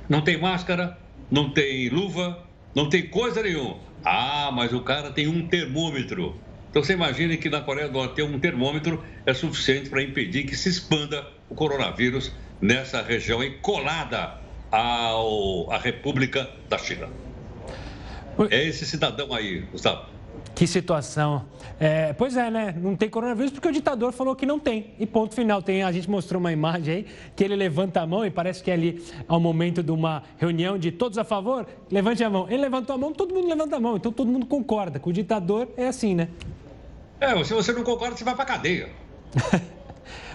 [0.09, 0.99] Não tem máscara,
[1.31, 3.79] não tem luva, não tem coisa nenhuma.
[4.05, 6.41] Ah, mas o cara tem um termômetro.
[6.71, 10.45] Então você imagina que na Coreia do Norte ter um termômetro é suficiente para impedir
[10.45, 14.39] que se expanda o coronavírus nessa região e colada
[14.71, 17.09] ao, à República da China.
[18.51, 20.07] É esse cidadão aí, Gustavo.
[20.55, 21.45] Que situação.
[21.79, 22.75] É, pois é, né?
[22.77, 24.95] Não tem coronavírus porque o ditador falou que não tem.
[24.99, 25.63] E ponto final.
[25.63, 27.07] Tem, a gente mostrou uma imagem aí
[27.37, 30.77] que ele levanta a mão e parece que é ali ao momento de uma reunião
[30.77, 32.47] de todos a favor, levante a mão.
[32.49, 33.97] Ele levantou a mão, todo mundo levanta a mão.
[33.97, 34.99] Então todo mundo concorda.
[34.99, 36.29] Com o ditador é assim, né?
[37.21, 38.89] É, se você não concorda, você vai pra cadeia.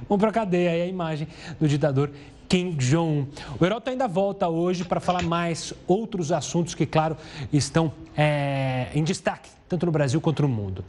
[0.07, 0.71] Vamos pra cadeia.
[0.71, 1.27] Aí a imagem
[1.59, 2.11] do ditador
[2.53, 3.27] Kim Jong.
[3.59, 7.17] O Heroto ainda volta hoje para falar mais outros assuntos que, claro,
[7.51, 10.85] estão é, em destaque, tanto no Brasil quanto no mundo.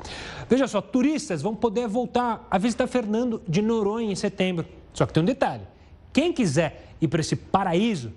[0.46, 4.66] Veja só, turistas vão poder voltar a visitar Fernando de Noronha em setembro.
[4.92, 5.62] Só que tem um detalhe:
[6.12, 8.12] quem quiser ir para esse paraíso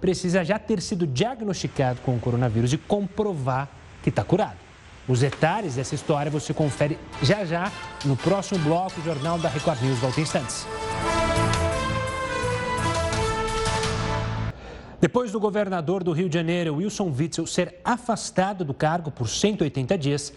[0.00, 3.68] precisa já ter sido diagnosticado com o coronavírus e comprovar
[4.02, 4.63] que está curado.
[5.06, 7.70] Os detalhes dessa história você confere já já
[8.04, 9.98] no próximo bloco do Jornal da Record News.
[9.98, 10.66] Volta em instantes.
[14.98, 19.98] Depois do governador do Rio de Janeiro, Wilson Witzel, ser afastado do cargo por 180
[19.98, 20.32] dias,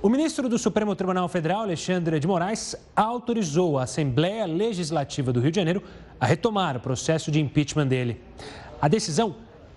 [0.00, 5.50] o ministro do Supremo Tribunal Federal, Alexandre de Moraes, autorizou a Assembleia Legislativa do Rio
[5.50, 5.82] de Janeiro
[6.20, 8.20] a retomar o processo de impeachment dele.
[8.80, 9.34] A decisão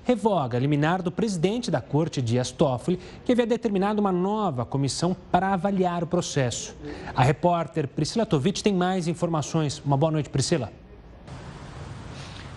[0.07, 5.13] revoga a liminar do presidente da Corte, Dias Toffoli, que havia determinado uma nova comissão
[5.29, 6.73] para avaliar o processo.
[7.13, 9.81] A repórter Priscila Tovitch tem mais informações.
[9.85, 10.71] Uma boa noite, Priscila.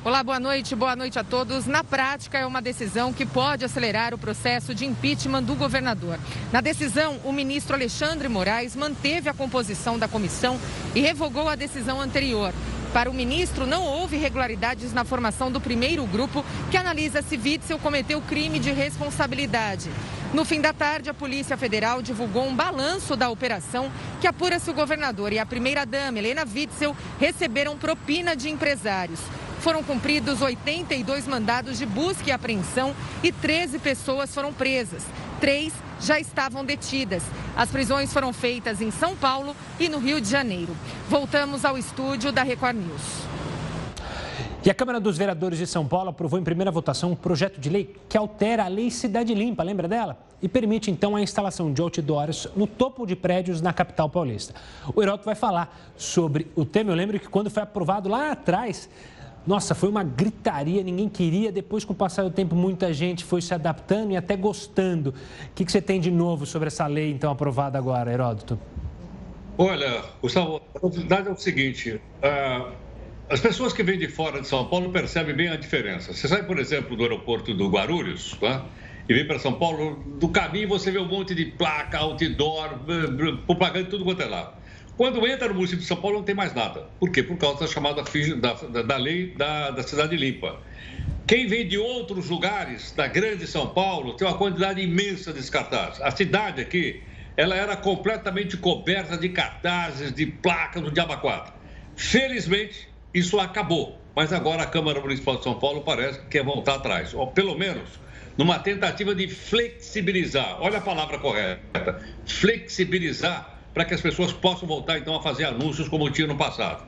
[0.05, 1.67] Olá, boa noite, boa noite a todos.
[1.67, 6.21] Na prática, é uma decisão que pode acelerar o processo de impeachment do governador.
[6.53, 10.57] Na decisão, o ministro Alexandre Moraes manteve a composição da comissão
[10.95, 12.55] e revogou a decisão anterior.
[12.93, 17.79] Para o ministro, não houve irregularidades na formação do primeiro grupo que analisa se Witzel
[17.79, 19.89] cometeu crime de responsabilidade.
[20.35, 24.71] No fim da tarde, a Polícia Federal divulgou um balanço da operação que apura se
[24.71, 29.21] o governador e a primeira-dama, Helena Witzel, receberam propina de empresários.
[29.61, 35.05] Foram cumpridos 82 mandados de busca e apreensão e 13 pessoas foram presas.
[35.41, 37.23] Três já estavam detidas.
[37.57, 40.77] As prisões foram feitas em São Paulo e no Rio de Janeiro.
[41.09, 43.31] Voltamos ao estúdio da Record News.
[44.63, 47.71] E a Câmara dos Vereadores de São Paulo aprovou em primeira votação um projeto de
[47.71, 50.19] lei que altera a Lei Cidade Limpa, lembra dela?
[50.43, 54.55] E permite então a instalação de outdoors no topo de prédios na capital paulista.
[54.95, 56.91] O Heroto vai falar sobre o tema.
[56.91, 58.91] Eu lembro que quando foi aprovado lá atrás,
[59.47, 61.51] nossa, foi uma gritaria, ninguém queria.
[61.51, 65.11] Depois, com o passar do tempo, muita gente foi se adaptando e até gostando.
[65.11, 68.59] O que, você tem de novo sobre essa lei, então, aprovada agora, Heródoto?
[69.57, 72.73] Olha, Gustavo, a novidade é o seguinte: uh,
[73.29, 76.13] as pessoas que vêm de fora de São Paulo percebem bem a diferença.
[76.13, 78.65] Você sai, por exemplo, do aeroporto do Guarulhos, tá?
[79.11, 82.79] e vem para São Paulo, do caminho você vê um monte de placa, outdoor,
[83.45, 84.55] propaganda, tudo quanto é lá.
[85.01, 86.91] Quando entra no município de São Paulo, não tem mais nada.
[87.01, 87.23] Por quê?
[87.23, 90.61] Por causa da chamada da, da, lei da, da cidade limpa.
[91.27, 96.03] Quem vem de outros lugares da grande São Paulo tem uma quantidade imensa de cartazes.
[96.03, 97.03] A cidade aqui,
[97.35, 101.51] ela era completamente coberta de cartazes, de placas do Diaba 4.
[101.97, 103.99] Felizmente, isso acabou.
[104.15, 107.15] Mas agora a Câmara Municipal de São Paulo parece que quer voltar atrás.
[107.15, 107.89] Ou pelo menos
[108.37, 110.59] numa tentativa de flexibilizar.
[110.61, 112.03] Olha a palavra correta.
[112.27, 116.85] Flexibilizar para que as pessoas possam voltar então a fazer anúncios como tinha no passado.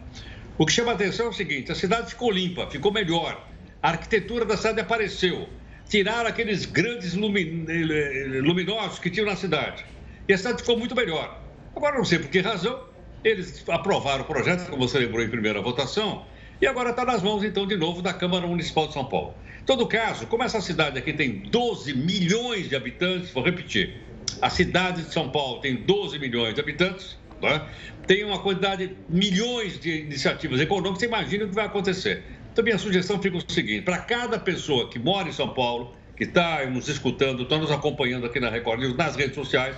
[0.58, 3.88] O que chama a atenção é o seguinte: a cidade ficou limpa, ficou melhor a
[3.88, 5.48] arquitetura da cidade apareceu.
[5.88, 9.84] Tiraram aqueles grandes luminosos que tinham na cidade.
[10.28, 11.42] E a cidade ficou muito melhor.
[11.74, 12.84] Agora, não sei por que razão,
[13.24, 16.24] eles aprovaram o projeto, como você lembrou em primeira votação,
[16.60, 19.34] e agora está nas mãos, então, de novo, da Câmara Municipal de São Paulo.
[19.60, 24.00] Em todo caso, como essa cidade aqui tem 12 milhões de habitantes, vou repetir,
[24.40, 27.66] a cidade de São Paulo tem 12 milhões de habitantes, né?
[28.06, 32.22] tem uma quantidade de milhões de iniciativas econômicas, você imagina o que vai acontecer.
[32.52, 36.24] Então, minha sugestão fica o seguinte: para cada pessoa que mora em São Paulo, que
[36.24, 39.76] está nos escutando, está nos acompanhando aqui na Record News, nas redes sociais,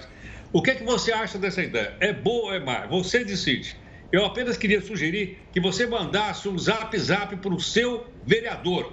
[0.52, 1.94] o que, é que você acha dessa ideia?
[2.00, 2.86] É boa ou é má?
[2.86, 3.76] Você decide.
[4.12, 8.92] Eu apenas queria sugerir que você mandasse um zap zap para o seu vereador,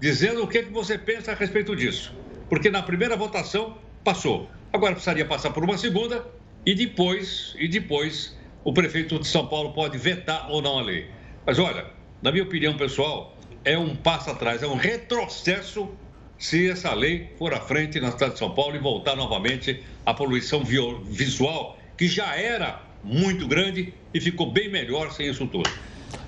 [0.00, 2.12] dizendo o que, é que você pensa a respeito disso.
[2.48, 4.50] Porque na primeira votação passou.
[4.74, 6.26] Agora precisaria passar por uma segunda
[6.66, 11.08] e depois, e depois o prefeito de São Paulo pode vetar ou não a lei.
[11.46, 11.86] Mas olha,
[12.20, 15.88] na minha opinião pessoal, é um passo atrás, é um retrocesso
[16.36, 20.12] se essa lei for à frente na cidade de São Paulo e voltar novamente à
[20.12, 25.70] poluição visual, que já era muito grande e ficou bem melhor sem isso tudo.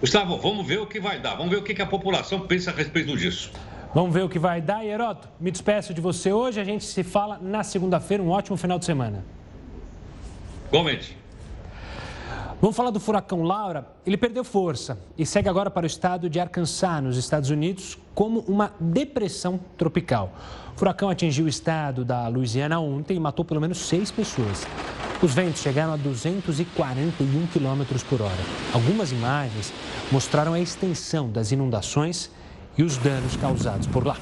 [0.01, 2.75] Gustavo, vamos ver o que vai dar, vamos ver o que a população pensa a
[2.75, 3.51] respeito disso.
[3.95, 4.85] Vamos ver o que vai dar.
[4.85, 6.61] Heroto, me despeço de você hoje.
[6.61, 8.23] A gente se fala na segunda-feira.
[8.23, 9.25] Um ótimo final de semana.
[10.69, 11.17] Igualmente.
[12.61, 13.87] Vamos falar do furacão Laura.
[14.07, 18.41] Ele perdeu força e segue agora para o estado de Arkansas, nos Estados Unidos, como
[18.41, 20.33] uma depressão tropical.
[20.75, 24.67] O furacão atingiu o estado da Louisiana ontem e matou pelo menos seis pessoas.
[25.23, 28.33] Os ventos chegaram a 241 km por hora.
[28.73, 29.73] Algumas imagens
[30.11, 32.31] mostraram a extensão das inundações
[32.77, 34.17] e os danos causados por lá.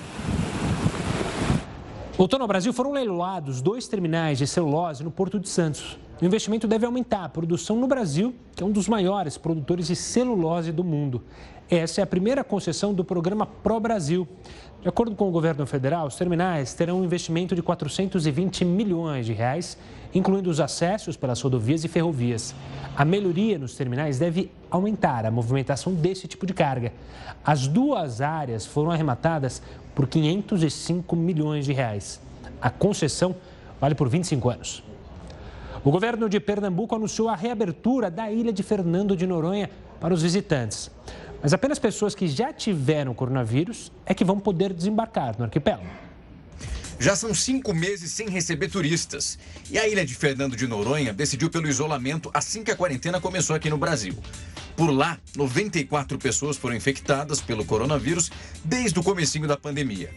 [2.17, 5.99] Voltando ao Brasil, foram leiloados dois terminais de celulose no Porto de Santos.
[6.23, 9.97] O investimento deve aumentar a produção no Brasil, que é um dos maiores produtores de
[9.97, 11.23] celulose do mundo.
[11.69, 14.29] Essa é a primeira concessão do programa Pro Brasil.
[14.85, 19.33] De acordo com o governo federal, os terminais terão um investimento de 420 milhões de
[19.33, 19.79] reais,
[20.14, 22.55] incluindo os acessos pelas rodovias e ferrovias.
[22.94, 26.92] A melhoria nos terminais deve aumentar a movimentação desse tipo de carga.
[27.42, 29.62] As duas áreas foram arrematadas
[29.94, 32.20] por 505 milhões de reais.
[32.61, 33.35] A concessão
[33.81, 34.85] vale por 25 anos.
[35.83, 40.20] O governo de Pernambuco anunciou a reabertura da ilha de Fernando de Noronha para os
[40.20, 40.90] visitantes.
[41.44, 45.85] Mas apenas pessoas que já tiveram coronavírus é que vão poder desembarcar no arquipélago.
[46.98, 49.38] Já são cinco meses sem receber turistas.
[49.70, 53.54] E a ilha de Fernando de Noronha decidiu pelo isolamento assim que a quarentena começou
[53.54, 54.16] aqui no Brasil.
[54.74, 58.30] Por lá, 94 pessoas foram infectadas pelo coronavírus
[58.64, 60.14] desde o comecinho da pandemia.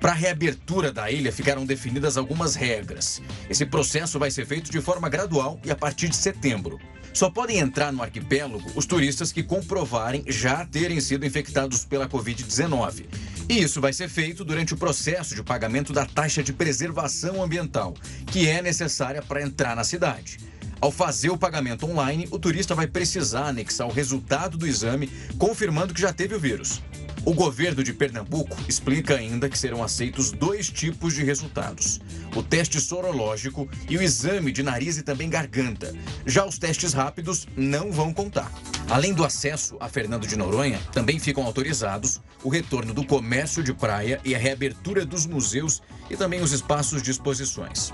[0.00, 3.20] Para a reabertura da ilha ficaram definidas algumas regras.
[3.50, 6.80] Esse processo vai ser feito de forma gradual e a partir de setembro.
[7.12, 13.06] Só podem entrar no arquipélago os turistas que comprovarem já terem sido infectados pela Covid-19.
[13.48, 17.94] E isso vai ser feito durante o processo de pagamento da taxa de preservação ambiental,
[18.26, 20.38] que é necessária para entrar na cidade.
[20.80, 25.92] Ao fazer o pagamento online, o turista vai precisar anexar o resultado do exame confirmando
[25.92, 26.80] que já teve o vírus.
[27.24, 32.00] O governo de Pernambuco explica ainda que serão aceitos dois tipos de resultados:
[32.34, 35.94] o teste sorológico e o exame de nariz e também garganta.
[36.24, 38.50] Já os testes rápidos não vão contar.
[38.88, 43.74] Além do acesso a Fernando de Noronha, também ficam autorizados o retorno do comércio de
[43.74, 47.92] praia e a reabertura dos museus e também os espaços de exposições.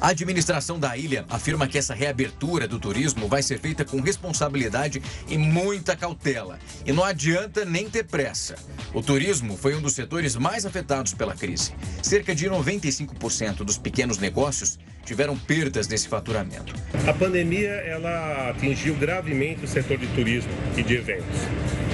[0.00, 5.02] A administração da ilha afirma que essa reabertura do turismo vai ser feita com responsabilidade
[5.28, 6.58] e muita cautela.
[6.86, 8.54] E não adianta nem ter pressa.
[8.94, 11.72] O turismo foi um dos setores mais afetados pela crise.
[12.00, 14.78] Cerca de 95% dos pequenos negócios
[15.08, 16.74] tiveram perdas nesse faturamento.
[17.06, 21.24] A pandemia ela atingiu gravemente o setor de turismo e de eventos.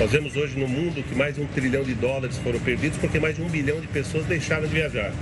[0.00, 3.20] Nós vemos hoje no mundo que mais de um trilhão de dólares foram perdidos porque
[3.20, 5.12] mais de um bilhão de pessoas deixaram de viajar.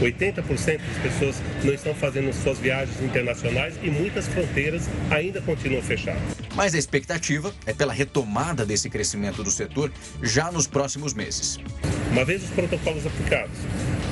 [0.00, 6.41] 80% das pessoas não estão fazendo suas viagens internacionais e muitas fronteiras ainda continuam fechadas.
[6.54, 9.90] Mas a expectativa é pela retomada desse crescimento do setor
[10.22, 11.58] já nos próximos meses.
[12.10, 13.56] Uma vez os protocolos aplicados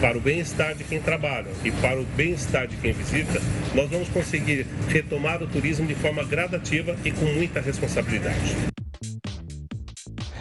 [0.01, 3.41] para o bem-estar de quem trabalha e para o bem-estar de quem visita,
[3.75, 8.57] nós vamos conseguir retomar o turismo de forma gradativa e com muita responsabilidade.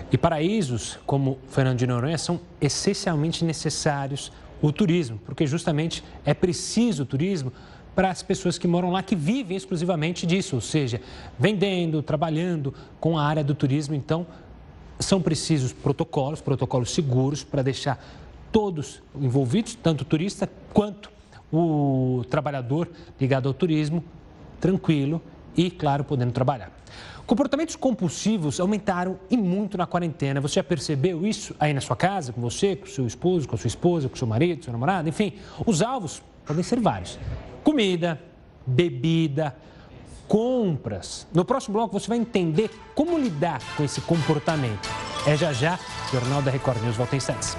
[0.09, 4.31] E paraísos como Fernando de Noronha são essencialmente necessários
[4.61, 7.51] o turismo, porque justamente é preciso o turismo
[7.99, 11.01] para as pessoas que moram lá, que vivem exclusivamente disso, ou seja,
[11.37, 13.93] vendendo, trabalhando com a área do turismo.
[13.93, 14.25] Então,
[14.97, 18.01] são precisos protocolos, protocolos seguros para deixar
[18.53, 21.11] todos envolvidos, tanto o turista quanto
[21.51, 22.87] o trabalhador
[23.19, 24.01] ligado ao turismo,
[24.61, 25.21] tranquilo
[25.57, 26.71] e, claro, podendo trabalhar.
[27.25, 30.39] Comportamentos compulsivos aumentaram e muito na quarentena.
[30.39, 33.59] Você já percebeu isso aí na sua casa, com você, com seu esposo, com a
[33.59, 35.09] sua esposa, com seu marido, seu namorado?
[35.09, 35.33] Enfim,
[35.65, 37.19] os alvos podem ser vários:
[37.69, 38.19] comida,
[38.65, 39.55] bebida,
[40.27, 41.27] compras.
[41.31, 44.89] No próximo bloco você vai entender como lidar com esse comportamento.
[45.27, 45.77] É já já,
[46.11, 47.55] Jornal da Record News volta em.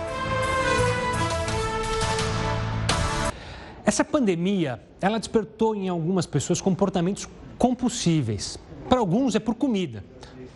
[3.86, 8.58] Essa pandemia, ela despertou em algumas pessoas comportamentos compulsíveis.
[8.88, 10.04] Para alguns é por comida,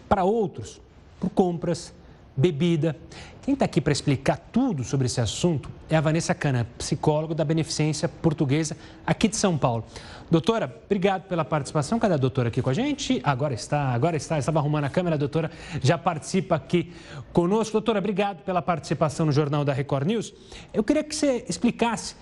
[0.08, 0.80] para outros
[1.20, 1.94] por compras,
[2.36, 2.96] bebida.
[3.44, 7.44] Quem está aqui para explicar tudo sobre esse assunto é a Vanessa Cana, psicóloga da
[7.44, 8.74] Beneficência Portuguesa
[9.06, 9.84] aqui de São Paulo.
[10.30, 11.98] Doutora, obrigado pela participação.
[11.98, 13.20] Cadê a doutora aqui com a gente?
[13.22, 14.38] Agora está, agora está.
[14.38, 15.50] Estava arrumando a câmera, a doutora
[15.82, 16.90] já participa aqui
[17.34, 17.72] conosco.
[17.72, 20.32] Doutora, obrigado pela participação no Jornal da Record News.
[20.72, 22.16] Eu queria que você explicasse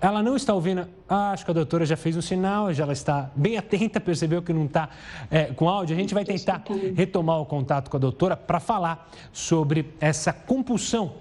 [0.00, 0.86] ela não está ouvindo.
[1.08, 4.42] Ah, acho que a doutora já fez um sinal, já ela está bem atenta, percebeu
[4.42, 4.88] que não está
[5.30, 5.96] é, com áudio.
[5.96, 6.62] A gente vai tentar
[6.94, 11.14] retomar o contato com a doutora para falar sobre essa compulsão.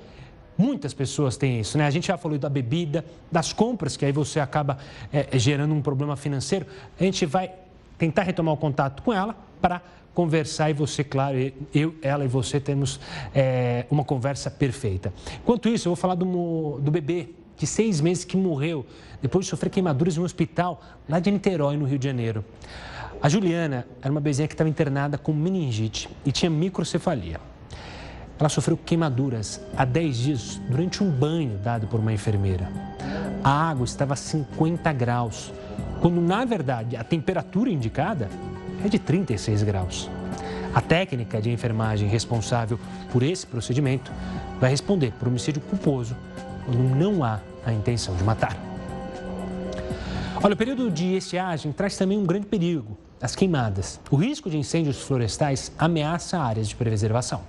[0.57, 1.86] Muitas pessoas têm isso, né?
[1.86, 4.78] A gente já falou da bebida, das compras, que aí você acaba
[5.13, 6.65] é, gerando um problema financeiro.
[6.99, 7.51] A gente vai
[7.97, 9.82] tentar retomar o contato com ela para
[10.13, 11.38] conversar e você, claro,
[11.73, 12.99] eu, ela e você temos
[13.36, 15.13] é, uma conversa perfeita.
[15.43, 18.85] Enquanto isso, eu vou falar do, do bebê de seis meses que morreu
[19.21, 22.45] depois de sofrer queimaduras em um hospital lá de Niterói, no Rio de Janeiro.
[23.21, 27.41] A Juliana era uma bezinha que estava internada com meningite e tinha microcefalia.
[28.39, 32.71] Ela sofreu queimaduras há 10 dias durante um banho dado por uma enfermeira.
[33.43, 35.51] A água estava a 50 graus,
[35.99, 38.29] quando na verdade a temperatura indicada
[38.85, 40.07] é de 36 graus.
[40.75, 42.79] A técnica de enfermagem responsável
[43.11, 44.11] por esse procedimento
[44.59, 46.15] vai responder por homicídio culposo
[46.68, 48.57] quando não há a intenção de matar.
[50.43, 53.99] Olha, o período de estiagem traz também um grande perigo, as queimadas.
[54.11, 57.41] O risco de incêndios florestais ameaça áreas de preservação.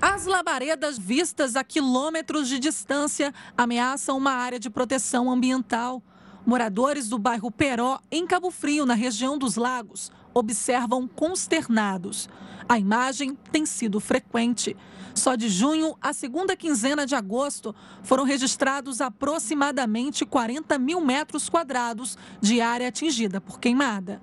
[0.00, 6.02] As labaredas vistas a quilômetros de distância ameaçam uma área de proteção ambiental.
[6.44, 12.28] Moradores do bairro Peró, em Cabo Frio, na região dos Lagos, observam consternados.
[12.68, 14.76] A imagem tem sido frequente.
[15.14, 22.18] Só de junho à segunda quinzena de agosto foram registrados aproximadamente 40 mil metros quadrados
[22.40, 24.20] de área atingida por queimada.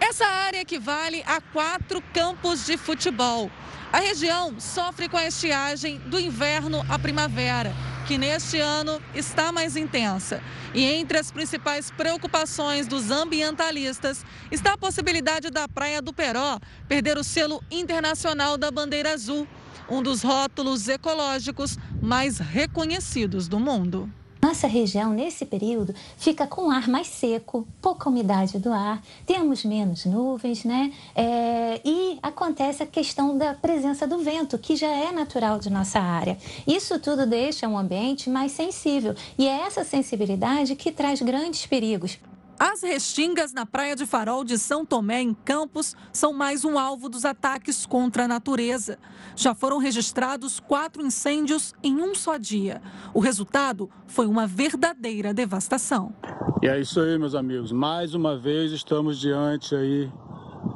[0.00, 3.50] Essa área equivale a quatro campos de futebol.
[3.92, 7.74] A região sofre com a estiagem do inverno à primavera,
[8.10, 10.42] que neste ano está mais intensa.
[10.74, 16.58] E entre as principais preocupações dos ambientalistas está a possibilidade da Praia do Peró
[16.88, 19.46] perder o selo internacional da bandeira azul
[19.88, 24.12] um dos rótulos ecológicos mais reconhecidos do mundo.
[24.42, 30.06] Nossa região, nesse período, fica com ar mais seco, pouca umidade do ar, temos menos
[30.06, 30.92] nuvens, né?
[31.14, 36.00] É, e acontece a questão da presença do vento, que já é natural de nossa
[36.00, 36.38] área.
[36.66, 42.18] Isso tudo deixa um ambiente mais sensível e é essa sensibilidade que traz grandes perigos.
[42.62, 47.08] As restingas na Praia de Farol de São Tomé, em Campos, são mais um alvo
[47.08, 48.98] dos ataques contra a natureza.
[49.34, 52.82] Já foram registrados quatro incêndios em um só dia.
[53.14, 56.12] O resultado foi uma verdadeira devastação.
[56.60, 57.72] E é isso aí, meus amigos.
[57.72, 60.12] Mais uma vez estamos diante aí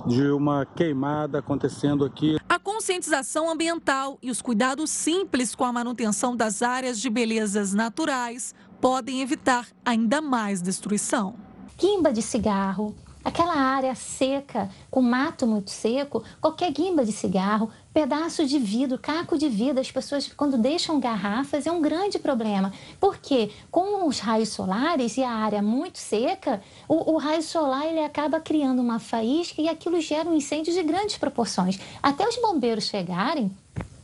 [0.07, 2.39] de uma queimada acontecendo aqui.
[2.49, 8.55] A conscientização ambiental e os cuidados simples com a manutenção das áreas de belezas naturais
[8.80, 11.45] podem evitar ainda mais destruição
[11.77, 12.95] guimba de cigarro,
[13.25, 19.39] aquela área seca, com mato muito seco, qualquer guimba de cigarro, pedaço de vidro, caco
[19.39, 22.72] de vidro, as pessoas quando deixam garrafas é um grande problema.
[23.01, 28.05] Porque com os raios solares e a área muito seca, o, o raio solar ele
[28.05, 31.79] acaba criando uma faísca e aquilo gera um incêndio de grandes proporções.
[32.03, 33.51] Até os bombeiros chegarem,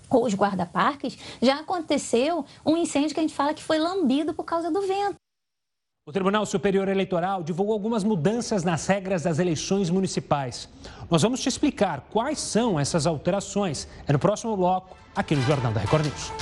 [0.09, 4.45] ou os guarda-parques, já aconteceu um incêndio que a gente fala que foi lambido por
[4.45, 5.17] causa do vento.
[6.07, 10.67] O Tribunal Superior Eleitoral divulgou algumas mudanças nas regras das eleições municipais.
[11.11, 13.87] Nós vamos te explicar quais são essas alterações.
[14.09, 16.33] É no próximo bloco, aqui no Jornal da Record News.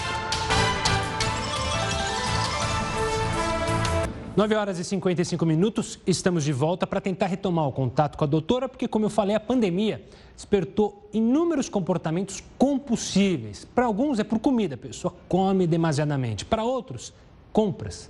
[4.37, 8.29] 9 horas e 55 minutos, estamos de volta para tentar retomar o contato com a
[8.29, 10.03] doutora, porque, como eu falei, a pandemia
[10.37, 13.65] despertou inúmeros comportamentos compulsíveis.
[13.65, 16.45] Para alguns é por comida, a pessoa come demasiadamente.
[16.45, 17.13] Para outros,
[17.53, 18.09] compras.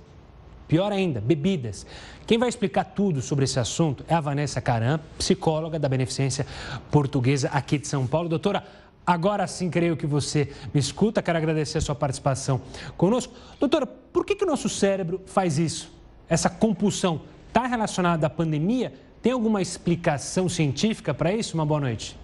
[0.69, 1.83] Pior ainda, bebidas.
[2.27, 6.45] Quem vai explicar tudo sobre esse assunto é a Vanessa Caram, psicóloga da Beneficência
[6.91, 8.29] Portuguesa aqui de São Paulo.
[8.29, 8.63] Doutora,
[9.05, 11.23] agora sim creio que você me escuta.
[11.23, 12.61] Quero agradecer a sua participação
[12.95, 13.33] conosco.
[13.59, 15.91] Doutora, por que, que o nosso cérebro faz isso?
[16.29, 18.93] Essa compulsão está relacionada à pandemia?
[19.23, 21.55] Tem alguma explicação científica para isso?
[21.55, 22.15] Uma boa noite.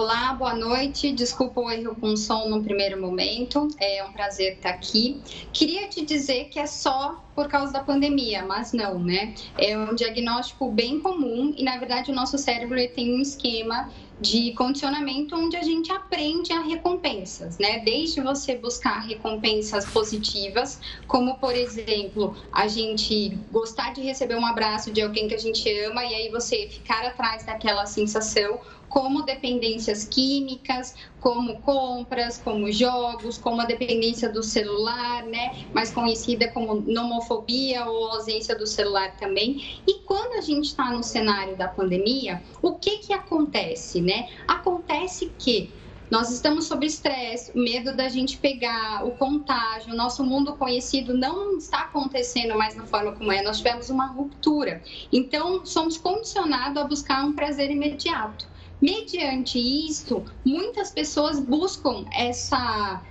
[0.00, 1.10] Olá, boa noite.
[1.10, 3.66] Desculpa o erro com o som no primeiro momento.
[3.80, 5.20] É um prazer estar aqui.
[5.52, 9.34] Queria te dizer que é só por causa da pandemia, mas não, né?
[9.58, 13.90] É um diagnóstico bem comum e, na verdade, o nosso cérebro tem um esquema
[14.20, 17.80] de condicionamento onde a gente aprende a recompensas, né?
[17.80, 24.90] Desde você buscar recompensas positivas, como por exemplo, a gente gostar de receber um abraço
[24.90, 30.04] de alguém que a gente ama e aí você ficar atrás daquela sensação, como dependências
[30.04, 35.66] químicas, como compras, como jogos, como a dependência do celular, né?
[35.74, 39.82] Mais conhecida como nomofobia ou ausência do celular também.
[39.86, 44.28] E quando a gente está no cenário da pandemia, o que que acontece, né?
[44.46, 45.72] Acontece que
[46.10, 51.82] nós estamos sob estresse, medo da gente pegar o contágio, nosso mundo conhecido não está
[51.82, 54.82] acontecendo mais da forma como é, nós tivemos uma ruptura.
[55.12, 58.48] Então, somos condicionados a buscar um prazer imediato.
[58.80, 63.02] Mediante isto, muitas pessoas buscam essa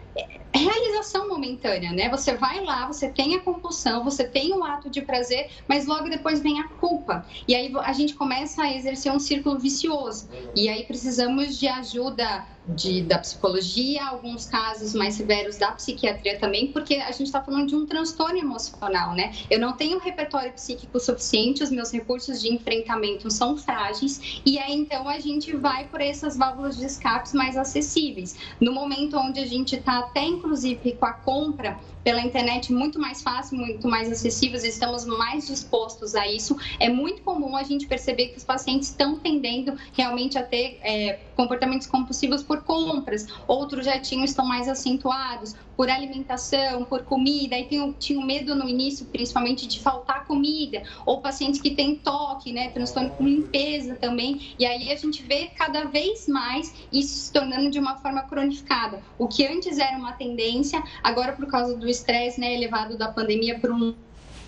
[0.53, 2.09] realização momentânea, né?
[2.09, 6.09] Você vai lá, você tem a compulsão, você tem o ato de prazer, mas logo
[6.09, 7.25] depois vem a culpa.
[7.47, 10.29] E aí a gente começa a exercer um círculo vicioso.
[10.55, 16.71] E aí precisamos de ajuda de, da psicologia, alguns casos mais severos da psiquiatria também,
[16.71, 19.33] porque a gente está falando de um transtorno emocional, né?
[19.49, 24.73] Eu não tenho repertório psíquico suficiente, os meus recursos de enfrentamento são frágeis, e aí
[24.73, 28.35] então a gente vai por essas válvulas de escape mais acessíveis.
[28.59, 33.21] No momento onde a gente está até inclusive com a compra pela internet muito mais
[33.21, 36.55] fácil, muito mais acessível, estamos mais dispostos a isso.
[36.79, 41.19] É muito comum a gente perceber que os pacientes estão tendendo realmente a ter é,
[41.35, 47.65] comportamentos compulsivos por compras, outros já tinham, estão mais acentuados por alimentação, por comida, e
[47.65, 52.69] tinham, tinham medo no início, principalmente de faltar comida, ou pacientes que têm toque, né,
[52.69, 57.69] transtorno com limpeza também, e aí a gente vê cada vez mais isso se tornando
[57.69, 58.99] de uma forma cronificada.
[59.19, 63.59] O que antes era uma tendência, agora por causa do estresse né, elevado da pandemia
[63.59, 63.93] por um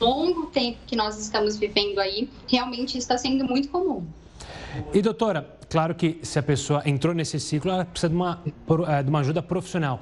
[0.02, 4.08] longo tempo que nós estamos vivendo aí, realmente está sendo muito comum.
[4.94, 8.42] E doutora, claro que se a pessoa entrou nesse ciclo, ela precisa de uma,
[8.88, 10.02] eh, de uma ajuda profissional.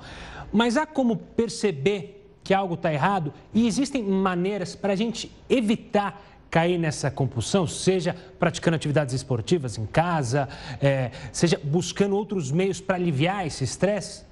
[0.51, 6.21] Mas há como perceber que algo está errado e existem maneiras para a gente evitar
[6.49, 10.47] cair nessa compulsão, seja praticando atividades esportivas em casa,
[10.81, 14.26] é, seja buscando outros meios para aliviar esse estresse?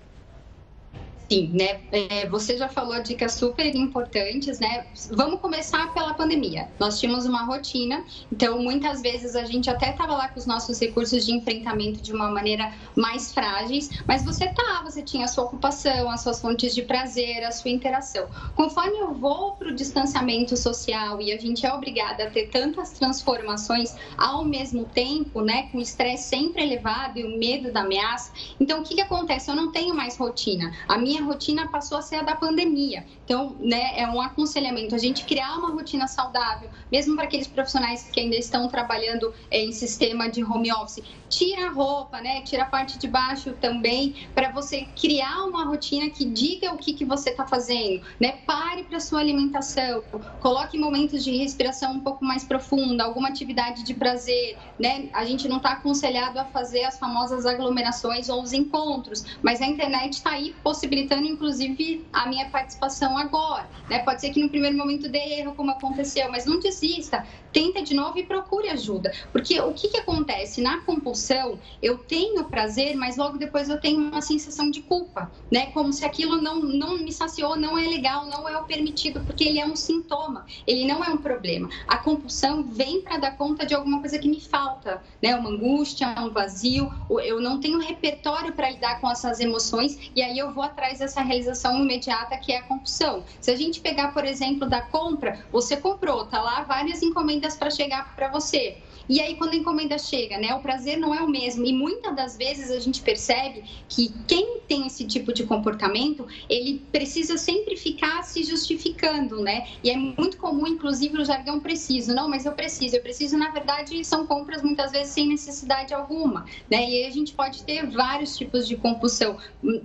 [1.32, 1.82] Sim, né?
[1.92, 4.86] É, você já falou dicas super importantes, né?
[5.10, 6.70] Vamos começar pela pandemia.
[6.80, 10.80] Nós tínhamos uma rotina, então muitas vezes a gente até estava lá com os nossos
[10.80, 15.46] recursos de enfrentamento de uma maneira mais frágeis, mas você tá, você tinha a sua
[15.46, 18.28] ocupação, as suas fontes de prazer, a sua interação.
[18.56, 22.92] Conforme eu vou para o distanciamento social e a gente é obrigada a ter tantas
[22.92, 25.70] transformações ao mesmo tempo, né?
[25.72, 29.50] Com o estresse sempre elevado e o medo da ameaça, então o que, que acontece?
[29.50, 30.72] Eu não tenho mais rotina.
[30.88, 33.06] A minha minha rotina passou a ser a da pandemia.
[33.24, 38.04] Então, né, é um aconselhamento a gente criar uma rotina saudável, mesmo para aqueles profissionais
[38.04, 41.04] que ainda estão trabalhando em sistema de home office.
[41.30, 42.42] Tira a roupa, né?
[42.42, 46.94] Tira a parte de baixo também, para você criar uma rotina que diga o que,
[46.94, 48.34] que você está fazendo, né?
[48.46, 50.04] Pare para sua alimentação,
[50.40, 55.10] coloque momentos de respiração um pouco mais profunda, alguma atividade de prazer, né?
[55.14, 59.66] A gente não está aconselhado a fazer as famosas aglomerações ou os encontros, mas a
[59.66, 63.68] internet está aí possibilitando facilitando, inclusive, a minha participação agora.
[63.90, 64.00] Né?
[64.00, 67.26] Pode ser que no primeiro momento dê erro, como aconteceu, mas não desista.
[67.54, 69.14] Tenta de novo e procure ajuda.
[69.32, 70.62] Porque o que, que acontece?
[70.62, 75.68] Na compulsão, eu tenho prazer, mas logo depois eu tenho uma sensação de culpa, né?
[75.68, 79.46] Como se aquilo não, não me saciou, não é legal, não é o permitido, porque
[79.46, 81.70] ele é um sintoma, ele não é um problema.
[81.88, 85.36] A compulsão vem para dar conta de alguma coisa que me falta, né?
[85.36, 86.92] Uma angústia, um vazio,
[87.24, 91.02] eu não tenho repertório para lidar com essas emoções e aí eu vou atrás traz
[91.02, 93.24] essa realização imediata que é a compulsão.
[93.42, 97.70] Se a gente pegar, por exemplo, da compra, você comprou, tá lá várias encomendas para
[97.70, 98.78] chegar para você.
[99.08, 101.66] E aí, quando a encomenda chega, né, o prazer não é o mesmo.
[101.66, 106.82] E muitas das vezes a gente percebe que quem tem esse tipo de comportamento, ele
[106.92, 109.68] precisa sempre ficar se justificando, né?
[109.84, 112.14] E é muito comum, inclusive, o jargão preciso.
[112.14, 112.96] Não, mas eu preciso.
[112.96, 116.90] Eu preciso, na verdade, são compras muitas vezes sem necessidade alguma, né?
[116.90, 119.38] E aí a gente pode ter vários tipos de compulsão.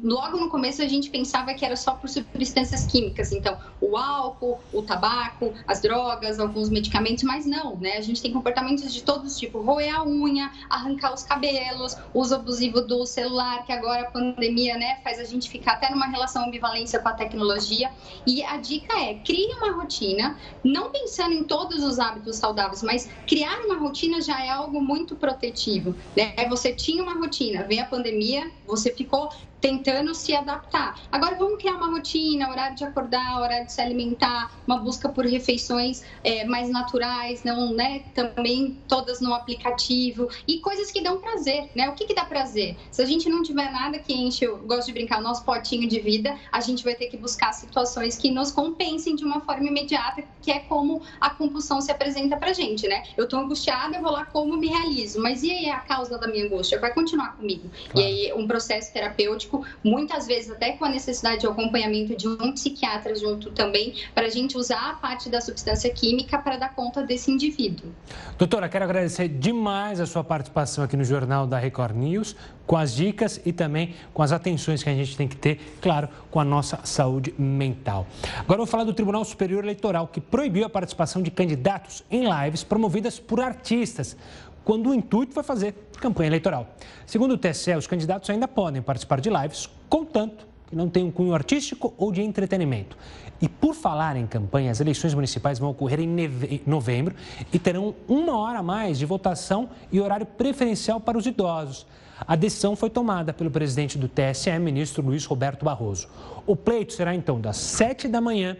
[0.02, 3.32] Logo no começo a gente pensava que era só por substâncias químicas.
[3.32, 7.96] Então, o álcool, o tabaco, as drogas, alguns medicamentos, mas não, né?
[7.96, 12.36] A gente tem comportamentos de todos os tipos, roer a unha, arrancar os cabelos, uso
[12.36, 16.44] abusivo do celular, que agora a pandemia, né, faz a gente ficar até numa relação
[16.44, 17.90] ambivalência com a tecnologia.
[18.24, 23.10] E a dica é, crie uma rotina, não pensando em todos os hábitos saudáveis, mas
[23.26, 26.32] criar uma rotina já é algo muito protetivo, né?
[26.48, 30.98] Você tinha uma rotina, vem a pandemia, você ficou tentando se adaptar.
[31.12, 35.26] Agora vamos criar uma rotina, horário de acordar, horário de se alimentar, uma busca por
[35.26, 38.04] refeições é, mais naturais, não, né?
[38.14, 41.88] Também todas no aplicativo e coisas que dão prazer, né?
[41.90, 42.76] O que, que dá prazer?
[42.90, 45.86] Se a gente não tiver nada que enche, eu gosto de brincar, o nosso potinho
[45.86, 49.66] de vida, a gente vai ter que buscar situações que nos compensem de uma forma
[49.66, 53.02] imediata, que é como a compulsão se apresenta pra gente, né?
[53.16, 56.26] Eu tô angustiada, eu vou lá como me realizo, mas e aí a causa da
[56.26, 56.80] minha angústia?
[56.80, 57.68] Vai continuar comigo.
[57.90, 58.08] Claro.
[58.08, 62.52] E aí um processo terapêutico muitas vezes até com a necessidade de acompanhamento de um
[62.52, 67.02] psiquiatra junto também, para a gente usar a parte da substância química para dar conta
[67.02, 67.90] desse indivíduo.
[68.38, 72.36] Doutora, quero agradecer demais a sua participação aqui no Jornal da Record News,
[72.66, 76.08] com as dicas e também com as atenções que a gente tem que ter, claro,
[76.30, 78.06] com a nossa saúde mental.
[78.38, 82.62] Agora vou falar do Tribunal Superior Eleitoral, que proibiu a participação de candidatos em lives
[82.62, 84.16] promovidas por artistas
[84.64, 86.66] quando o intuito foi fazer campanha eleitoral.
[87.06, 91.34] Segundo o TSE, os candidatos ainda podem participar de lives, contanto que não tenham cunho
[91.34, 92.96] artístico ou de entretenimento.
[93.40, 97.14] E por falar em campanha, as eleições municipais vão ocorrer em novembro
[97.52, 101.86] e terão uma hora a mais de votação e horário preferencial para os idosos.
[102.26, 106.06] A decisão foi tomada pelo presidente do TSE, ministro Luiz Roberto Barroso.
[106.46, 108.56] O pleito será então das 7 da manhã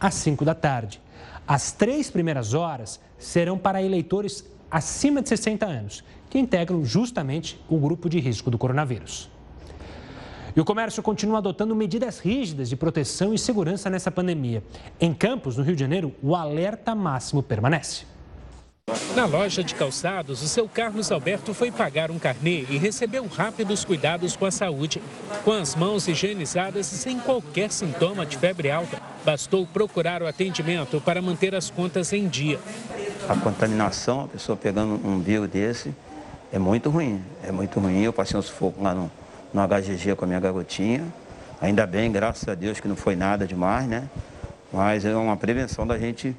[0.00, 1.00] às 5 da tarde.
[1.46, 7.78] As três primeiras horas serão para eleitores acima de 60 anos, que integram justamente o
[7.78, 9.30] grupo de risco do coronavírus.
[10.56, 14.64] E o comércio continua adotando medidas rígidas de proteção e segurança nessa pandemia.
[14.98, 18.11] Em Campos, no Rio de Janeiro, o alerta máximo permanece.
[19.14, 23.84] Na loja de calçados, o seu Carlos Alberto foi pagar um carnê e recebeu rápidos
[23.84, 25.02] cuidados com a saúde.
[25.44, 31.00] Com as mãos higienizadas e sem qualquer sintoma de febre alta, bastou procurar o atendimento
[31.00, 32.58] para manter as contas em dia.
[33.28, 35.94] A contaminação, a pessoa pegando um vírus desse,
[36.50, 37.22] é muito ruim.
[37.46, 38.02] É muito ruim.
[38.02, 39.10] Eu passei um sufoco lá no,
[39.54, 41.04] no HGG com a minha garotinha.
[41.60, 44.08] Ainda bem, graças a Deus, que não foi nada demais, né?
[44.72, 46.34] Mas é uma prevenção da gente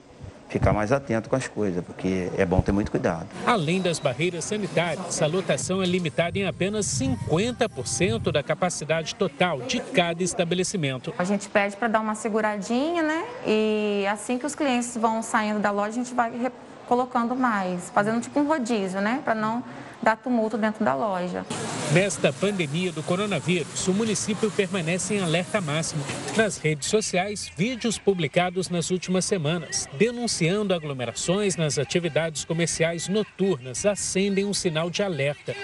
[0.53, 3.27] ficar mais atento com as coisas, porque é bom ter muito cuidado.
[3.45, 9.79] Além das barreiras sanitárias, a lotação é limitada em apenas 50% da capacidade total de
[9.79, 11.13] cada estabelecimento.
[11.17, 13.23] A gente pede para dar uma seguradinha, né?
[13.47, 16.51] E assim que os clientes vão saindo da loja, a gente vai
[16.87, 19.21] colocando mais, fazendo tipo um rodízio, né?
[19.23, 19.63] Para não
[20.03, 21.45] dar tumulto dentro da loja.
[21.93, 26.03] Nesta pandemia do coronavírus, o município permanece em alerta máximo.
[26.35, 34.45] Nas redes sociais, vídeos publicados nas últimas semanas, denunciando aglomerações nas atividades comerciais noturnas, acendem
[34.45, 35.55] um sinal de alerta.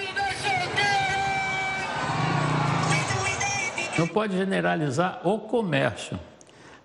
[3.98, 6.18] Não pode generalizar o comércio.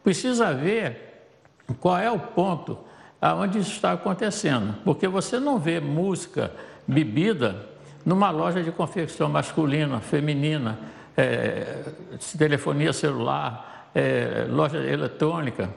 [0.03, 1.29] Precisa ver
[1.79, 2.79] qual é o ponto
[3.21, 6.53] aonde isso está acontecendo, porque você não vê música
[6.87, 7.75] bebida
[8.05, 10.79] numa loja de confecção masculina, feminina,
[11.17, 11.85] é,
[12.37, 15.71] telefonia celular, é, loja eletrônica,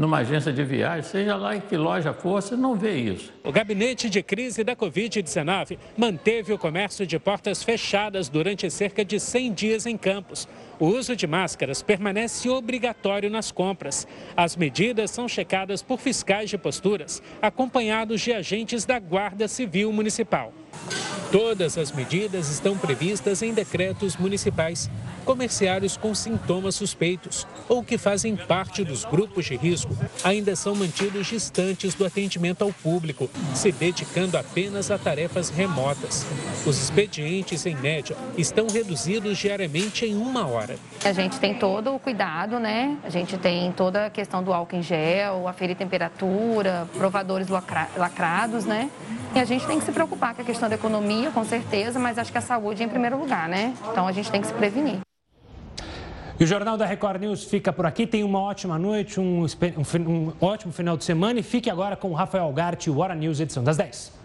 [0.00, 3.30] numa agência de viagem, seja lá em que loja for, você não vê isso.
[3.44, 9.20] O gabinete de crise da Covid-19 manteve o comércio de portas fechadas durante cerca de
[9.20, 10.48] 100 dias em Campos.
[10.80, 14.08] O uso de máscaras permanece obrigatório nas compras.
[14.34, 20.54] As medidas são checadas por fiscais de posturas, acompanhados de agentes da Guarda Civil Municipal.
[21.30, 24.90] Todas as medidas estão previstas em decretos municipais.
[25.24, 31.28] Comerciários com sintomas suspeitos ou que fazem parte dos grupos de risco ainda são mantidos
[31.28, 36.26] distantes do atendimento ao público, se dedicando apenas a tarefas remotas.
[36.66, 40.69] Os expedientes, em média, estão reduzidos diariamente em uma hora.
[41.04, 42.96] A gente tem todo o cuidado, né?
[43.04, 47.48] A gente tem toda a questão do álcool em gel, aferir temperatura, provadores
[47.96, 48.90] lacrados, né?
[49.34, 52.18] E a gente tem que se preocupar com a questão da economia, com certeza, mas
[52.18, 53.74] acho que a saúde é em primeiro lugar, né?
[53.90, 54.98] Então a gente tem que se prevenir.
[56.40, 58.06] E o Jornal da Record News fica por aqui.
[58.06, 62.10] Tenha uma ótima noite, um, um, um ótimo final de semana e fique agora com
[62.10, 64.19] o Rafael Gart e o Hora News, edição das 10.